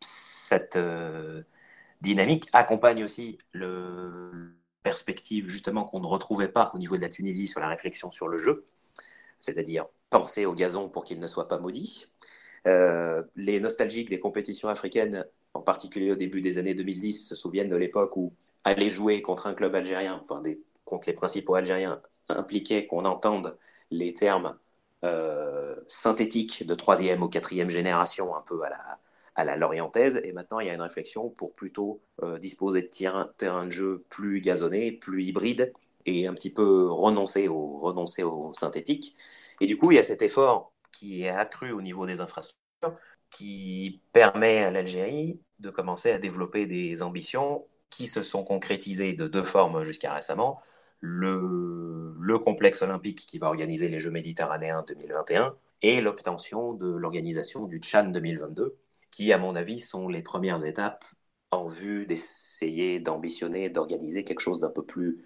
cette 0.00 0.76
euh, 0.76 1.42
dynamique 2.00 2.48
accompagne 2.52 3.04
aussi 3.04 3.38
le 3.52 4.54
perspective 4.82 5.48
justement 5.48 5.84
qu'on 5.84 6.00
ne 6.00 6.06
retrouvait 6.06 6.48
pas 6.48 6.70
au 6.74 6.78
niveau 6.78 6.96
de 6.96 7.02
la 7.02 7.10
Tunisie 7.10 7.48
sur 7.48 7.60
la 7.60 7.68
réflexion 7.68 8.10
sur 8.10 8.28
le 8.28 8.38
jeu, 8.38 8.66
c'est-à-dire 9.40 9.86
penser 10.10 10.46
au 10.46 10.54
gazon 10.54 10.88
pour 10.88 11.04
qu'il 11.04 11.20
ne 11.20 11.26
soit 11.26 11.48
pas 11.48 11.58
maudit. 11.58 12.06
Euh, 12.66 13.22
les 13.36 13.60
nostalgiques 13.60 14.10
des 14.10 14.20
compétitions 14.20 14.68
africaines 14.68 15.24
en 15.54 15.60
particulier 15.60 16.12
au 16.12 16.16
début 16.16 16.40
des 16.40 16.58
années 16.58 16.74
2010, 16.74 17.28
se 17.28 17.34
souviennent 17.34 17.68
de 17.68 17.76
l'époque 17.76 18.16
où 18.16 18.32
aller 18.64 18.90
jouer 18.90 19.22
contre 19.22 19.46
un 19.46 19.54
club 19.54 19.74
algérien, 19.74 20.20
enfin 20.22 20.42
contre 20.84 21.08
les 21.08 21.14
principaux 21.14 21.54
algériens, 21.54 22.00
impliquait 22.28 22.86
qu'on 22.86 23.04
entende 23.04 23.56
les 23.90 24.12
termes 24.14 24.56
euh, 25.04 25.76
synthétiques 25.86 26.66
de 26.66 26.74
troisième 26.74 27.22
ou 27.22 27.28
quatrième 27.28 27.70
génération, 27.70 28.36
un 28.36 28.42
peu 28.42 28.62
à 28.62 28.70
la, 28.70 28.98
à 29.38 29.44
la 29.44 29.56
lorientaise. 29.56 30.20
Et 30.24 30.32
maintenant, 30.32 30.58
il 30.58 30.66
y 30.66 30.70
a 30.70 30.74
une 30.74 30.82
réflexion 30.82 31.30
pour 31.30 31.54
plutôt 31.54 32.02
euh, 32.24 32.38
disposer 32.38 32.82
de 32.82 32.88
terrain, 32.88 33.30
terrain 33.38 33.66
de 33.66 33.70
jeu 33.70 34.04
plus 34.10 34.40
gazonné, 34.40 34.90
plus 34.92 35.24
hybride, 35.24 35.72
et 36.06 36.26
un 36.26 36.34
petit 36.34 36.50
peu 36.52 36.88
renoncer 36.90 37.46
au, 37.46 37.78
renoncer 37.78 38.24
au 38.24 38.52
synthétique. 38.54 39.16
Et 39.60 39.66
du 39.66 39.78
coup, 39.78 39.92
il 39.92 39.94
y 39.94 39.98
a 39.98 40.02
cet 40.02 40.22
effort 40.22 40.72
qui 40.92 41.22
est 41.22 41.28
accru 41.28 41.70
au 41.70 41.80
niveau 41.80 42.04
des 42.04 42.20
infrastructures, 42.20 42.98
qui 43.30 44.02
permet 44.12 44.64
à 44.64 44.70
l'Algérie 44.72 45.40
de 45.60 45.70
commencer 45.70 46.10
à 46.10 46.18
développer 46.18 46.66
des 46.66 47.02
ambitions 47.02 47.64
qui 47.90 48.08
se 48.08 48.22
sont 48.22 48.44
concrétisées 48.44 49.12
de 49.12 49.28
deux 49.28 49.44
formes 49.44 49.84
jusqu'à 49.84 50.14
récemment. 50.14 50.60
Le, 51.00 52.12
le, 52.18 52.38
complexe 52.40 52.82
olympique 52.82 53.20
qui 53.20 53.38
va 53.38 53.46
organiser 53.46 53.88
les 53.88 54.00
Jeux 54.00 54.10
méditerranéens 54.10 54.84
2021 54.88 55.54
et 55.82 56.00
l'obtention 56.00 56.72
de 56.72 56.88
l'organisation 56.88 57.66
du 57.66 57.78
Tchan 57.78 58.08
2022, 58.08 58.76
qui, 59.10 59.32
à 59.32 59.38
mon 59.38 59.54
avis, 59.54 59.80
sont 59.80 60.08
les 60.08 60.22
premières 60.22 60.64
étapes 60.64 61.04
en 61.50 61.68
vue 61.68 62.06
d'essayer 62.06 63.00
d'ambitionner, 63.00 63.70
d'organiser 63.70 64.24
quelque 64.24 64.40
chose 64.40 64.60
d'un 64.60 64.70
peu 64.70 64.84
plus, 64.84 65.24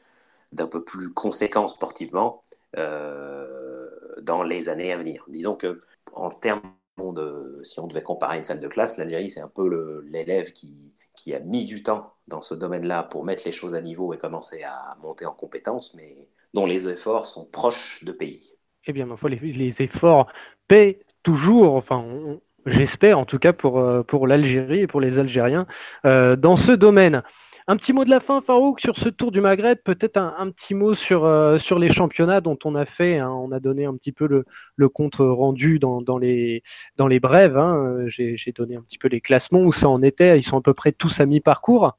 peu 0.70 0.84
plus 0.84 1.12
conséquent 1.12 1.68
sportivement 1.68 2.44
euh, 2.76 3.88
dans 4.20 4.42
les 4.42 4.68
années 4.68 4.92
à 4.92 4.96
venir. 4.96 5.24
Disons 5.28 5.56
que 5.56 5.82
en 6.12 6.30
termes 6.30 6.62
de, 6.98 7.60
si 7.64 7.80
on 7.80 7.86
devait 7.86 8.02
comparer 8.02 8.38
une 8.38 8.44
salle 8.44 8.60
de 8.60 8.68
classe, 8.68 8.98
l'Algérie, 8.98 9.30
c'est 9.30 9.40
un 9.40 9.48
peu 9.48 10.02
l'élève 10.06 10.52
qui, 10.52 10.94
qui 11.16 11.34
a 11.34 11.40
mis 11.40 11.64
du 11.64 11.82
temps 11.82 12.14
dans 12.28 12.40
ce 12.42 12.54
domaine-là 12.54 13.02
pour 13.04 13.24
mettre 13.24 13.42
les 13.46 13.52
choses 13.52 13.74
à 13.74 13.80
niveau 13.80 14.12
et 14.14 14.18
commencer 14.18 14.62
à 14.62 14.96
monter 15.02 15.26
en 15.26 15.32
compétences, 15.32 15.94
mais 15.94 16.28
dont 16.54 16.66
les 16.66 16.88
efforts 16.88 17.26
sont 17.26 17.46
proches 17.46 18.04
de 18.04 18.12
pays. 18.12 18.52
Eh 18.84 18.92
bien, 18.92 19.06
ma 19.06 19.16
foi, 19.16 19.30
les, 19.30 19.38
les 19.38 19.74
efforts 19.78 20.30
paient 20.68 21.04
toujours, 21.22 21.74
enfin, 21.74 22.38
j'espère 22.66 23.18
en 23.18 23.24
tout 23.24 23.38
cas 23.38 23.52
pour, 23.52 23.78
euh, 23.78 24.02
pour 24.02 24.26
l'Algérie 24.26 24.80
et 24.80 24.86
pour 24.86 25.00
les 25.00 25.18
Algériens 25.18 25.66
euh, 26.04 26.36
dans 26.36 26.56
ce 26.56 26.72
domaine. 26.72 27.22
Un 27.68 27.76
petit 27.76 27.92
mot 27.92 28.04
de 28.04 28.10
la 28.10 28.18
fin, 28.18 28.40
Farouk, 28.40 28.80
sur 28.80 28.96
ce 28.96 29.08
tour 29.08 29.30
du 29.30 29.40
Maghreb, 29.40 29.78
peut-être 29.84 30.16
un, 30.16 30.50
petit 30.50 30.74
mot 30.74 30.96
sur, 30.96 31.24
euh, 31.24 31.60
sur 31.60 31.78
les 31.78 31.92
championnats 31.92 32.40
dont 32.40 32.58
on 32.64 32.74
a 32.74 32.86
fait, 32.86 33.18
hein. 33.18 33.30
on 33.30 33.52
a 33.52 33.60
donné 33.60 33.84
un 33.84 33.96
petit 33.96 34.10
peu 34.10 34.26
le, 34.26 34.88
compte 34.88 35.14
rendu 35.18 35.78
dans, 35.78 36.00
dans, 36.00 36.18
les, 36.18 36.64
dans 36.96 37.06
les 37.06 37.20
brèves, 37.20 37.56
hein. 37.56 38.04
j'ai 38.08 38.52
donné 38.56 38.74
un 38.74 38.82
petit 38.82 38.98
peu 38.98 39.06
les 39.06 39.20
classements, 39.20 39.60
où 39.60 39.72
ça 39.72 39.88
en 39.88 40.02
était, 40.02 40.40
ils 40.40 40.44
sont 40.44 40.58
à 40.58 40.60
peu 40.60 40.74
près 40.74 40.90
tous 40.90 41.14
à 41.20 41.24
mi-parcours. 41.24 41.96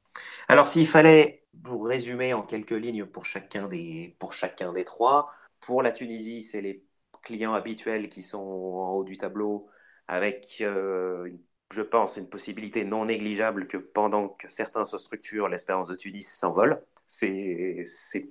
Alors 0.50 0.68
s'il 0.68 0.86
fallait, 0.86 1.44
pour 1.64 1.88
résumer 1.88 2.34
en 2.34 2.42
quelques 2.42 2.72
lignes 2.72 3.06
pour 3.06 3.26
chacun 3.26 3.70
des, 3.70 4.18
pour 4.20 4.34
chacun 4.34 4.74
des 4.74 4.84
trois, 4.84 5.32
pour 5.62 5.82
la 5.82 5.94
Tunisie, 5.94 6.44
c'est 6.44 6.62
les 6.62 6.84
clients 7.24 7.54
habituels 7.54 8.10
qui 8.10 8.22
sont 8.22 8.38
en 8.38 8.92
haut 8.92 9.06
du 9.06 9.18
tableau 9.18 9.68
avec 10.08 10.58
euh, 10.62 11.30
je 11.74 11.82
pense, 11.82 12.18
une 12.18 12.28
possibilité 12.28 12.86
non 12.86 13.06
négligeable 13.06 13.68
que 13.68 13.78
pendant 13.78 14.30
que 14.30 14.50
certains 14.50 14.86
se 14.86 14.98
structurent, 14.98 15.50
l'espérance 15.50 15.88
de 15.88 15.96
Tunis 15.96 16.28
s'envole. 16.28 16.82
C'est 17.08 17.86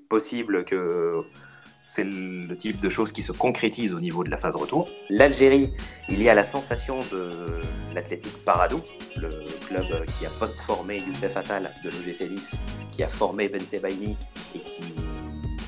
possible 0.09 0.65
que 0.65 1.23
c'est 1.87 2.05
le 2.05 2.57
type 2.57 2.81
de 2.81 2.89
choses 2.89 3.13
qui 3.13 3.23
se 3.23 3.33
concrétise 3.33 3.93
au 3.93 4.01
niveau 4.01 4.25
de 4.25 4.31
la 4.31 4.39
phase 4.39 4.57
retour. 4.57 4.89
L'Algérie, 5.11 5.75
il 6.09 6.23
y 6.23 6.29
a 6.29 6.35
la 6.35 6.45
sensation 6.45 7.01
de 7.13 7.31
l'Athletic 7.95 8.33
Paradou, 8.45 8.81
le 9.17 9.29
club 9.67 10.07
qui 10.19 10.25
a 10.25 10.31
post-formé 10.39 10.99
Youssef 11.01 11.37
Attal 11.37 11.71
de 11.85 11.91
l'OGC 11.91 12.31
Nice, 12.31 12.55
qui 12.93 13.03
a 13.03 13.09
formé 13.09 13.49
Ben 13.49 13.61
Sebaini 13.61 14.17
et 14.55 14.61
qui 14.61 14.83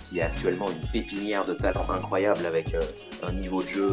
qui 0.05 0.21
a 0.21 0.27
actuellement 0.27 0.69
une 0.71 0.89
pépinière 0.91 1.45
de 1.45 1.55
talent 1.55 1.87
incroyable 1.91 2.47
avec 2.47 2.75
euh, 2.75 2.81
un 3.23 3.33
niveau 3.33 3.63
de 3.63 3.69
jeu 3.69 3.93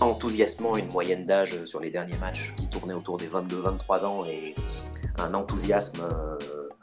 enthousiasmant, 0.00 0.76
une 0.76 0.88
moyenne 0.88 1.26
d'âge 1.26 1.64
sur 1.64 1.80
les 1.80 1.90
derniers 1.90 2.16
matchs 2.18 2.54
qui 2.56 2.66
tournait 2.66 2.94
autour 2.94 3.18
des 3.18 3.28
22-23 3.28 4.04
ans 4.04 4.24
et 4.24 4.54
un 5.18 5.34
enthousiasme 5.34 6.00
euh, 6.02 6.38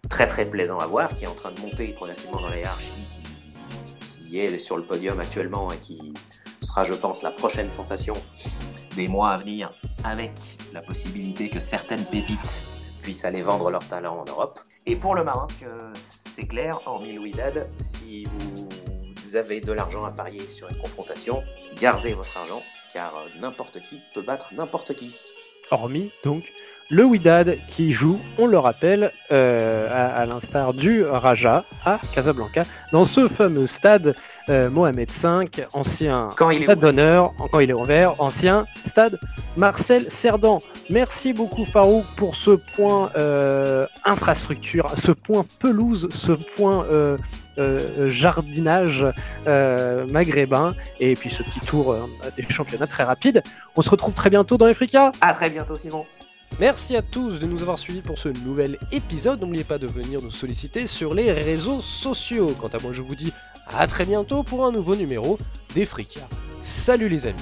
très 0.10 0.27
très 0.27 0.45
plaisant 0.45 0.79
à 0.79 0.88
voir 0.88 1.13
qui 1.13 1.25
est 1.25 1.27
en 1.27 1.36
train 1.36 1.51
de 1.51 1.60
monter 1.60 1.88
progressivement 1.93 2.39
dans 2.39 2.49
la 2.49 2.58
hiérarchie, 2.58 2.91
qui 4.08 4.39
est 4.39 4.60
sur 4.60 4.77
le 4.77 4.84
podium 4.84 5.19
actuellement 5.19 5.71
et 5.71 5.77
qui 5.77 6.13
sera, 6.62 6.84
je 6.84 6.93
pense, 6.93 7.23
la 7.23 7.32
prochaine 7.32 7.69
sensation 7.69 8.13
des 8.95 9.08
mois 9.08 9.32
à 9.32 9.38
venir, 9.38 9.71
avec 10.03 10.32
la 10.73 10.82
possibilité 10.82 11.49
que 11.49 11.60
certaines 11.60 12.05
pépites 12.05 12.62
puissent 13.01 13.25
aller 13.25 13.41
vendre 13.41 13.71
leur 13.71 13.88
talent 13.88 14.19
en 14.19 14.25
Europe. 14.25 14.60
Et 14.86 14.95
pour 14.95 15.15
le 15.15 15.23
Maroc, 15.23 15.51
euh, 15.63 15.91
c'est 16.39 16.47
clair, 16.47 16.80
hormis 16.86 17.13
Louis 17.13 17.32
Dad, 17.32 17.67
si 17.80 18.25
vous 19.23 19.36
avez 19.36 19.60
de 19.60 19.73
l'argent 19.73 20.06
à 20.06 20.12
parier 20.12 20.39
sur 20.39 20.69
une 20.69 20.78
confrontation, 20.78 21.43
gardez 21.82 22.13
votre 22.13 22.38
argent, 22.38 22.62
car 22.93 23.13
euh, 23.17 23.41
n'importe 23.41 23.80
qui 23.82 23.99
peut 24.13 24.21
battre 24.21 24.54
n'importe 24.56 24.93
qui. 24.95 25.13
Hormis 25.69 26.12
donc 26.23 26.45
le 26.91 27.04
Widad 27.04 27.58
qui 27.75 27.93
joue, 27.93 28.19
on 28.39 28.47
le 28.47 28.58
rappelle, 28.58 29.12
euh, 29.32 29.88
à, 29.91 30.25
l'instar 30.25 30.73
du 30.73 31.04
Raja 31.04 31.63
à 31.86 31.99
Casablanca, 32.15 32.63
dans 32.91 33.06
ce 33.06 33.28
fameux 33.28 33.67
stade 33.67 34.15
euh, 34.49 34.69
Mohamed 34.69 35.10
V, 35.21 35.65
ancien 35.73 36.30
stade 36.32 36.80
d'honneur, 36.80 37.34
quand 37.52 37.60
il 37.60 37.69
est 37.69 37.73
ouvert, 37.73 38.19
ancien 38.21 38.65
stade 38.89 39.19
Marcel 39.58 40.08
Cerdan. 40.21 40.60
Merci 40.89 41.34
beaucoup 41.34 41.65
Farouk 41.65 42.06
pour 42.17 42.36
ce 42.36 42.52
point 42.52 43.12
euh, 43.17 43.86
infrastructure, 44.06 44.88
ce 45.06 45.12
point 45.12 45.45
pelouse, 45.60 46.08
ce 46.12 46.32
point 46.32 46.86
jardinage 48.06 49.06
maghrébin 49.45 50.75
et 51.02 51.15
puis 51.15 51.30
ce 51.30 51.43
petit 51.43 51.60
tour 51.65 51.95
des 52.38 52.45
championnats 52.49 52.88
très 52.88 53.04
rapide. 53.04 53.43
On 53.75 53.82
se 53.82 53.89
retrouve 53.89 54.13
très 54.13 54.30
bientôt 54.30 54.58
dans 54.58 54.65
Africa. 54.65 55.12
À 55.19 55.34
très 55.34 55.49
bientôt 55.49 55.75
Simon. 55.75 56.06
Merci 56.60 56.97
à 56.97 57.02
tous 57.02 57.39
de 57.39 57.45
nous 57.45 57.62
avoir 57.62 57.80
suivis 57.80 58.02
pour 58.02 58.19
ce 58.19 58.28
nouvel 58.28 58.78
épisode. 58.91 59.39
N'oubliez 59.39 59.63
pas 59.63 59.78
de 59.78 59.88
venir 59.88 60.21
nous 60.21 60.32
solliciter 60.32 60.88
sur 60.88 61.13
les 61.13 61.32
réseaux 61.32 61.80
sociaux. 61.80 62.54
Quant 62.60 62.67
à 62.67 62.80
moi, 62.82 62.91
je 62.91 63.02
vous 63.02 63.15
dis 63.15 63.32
à 63.77 63.88
très 63.88 64.05
bientôt 64.05 64.43
pour 64.43 64.65
un 64.65 64.71
nouveau 64.71 64.95
numéro 64.95 65.38
des 65.75 65.86
Salut 66.62 67.10
les 67.10 67.27
amis 67.27 67.39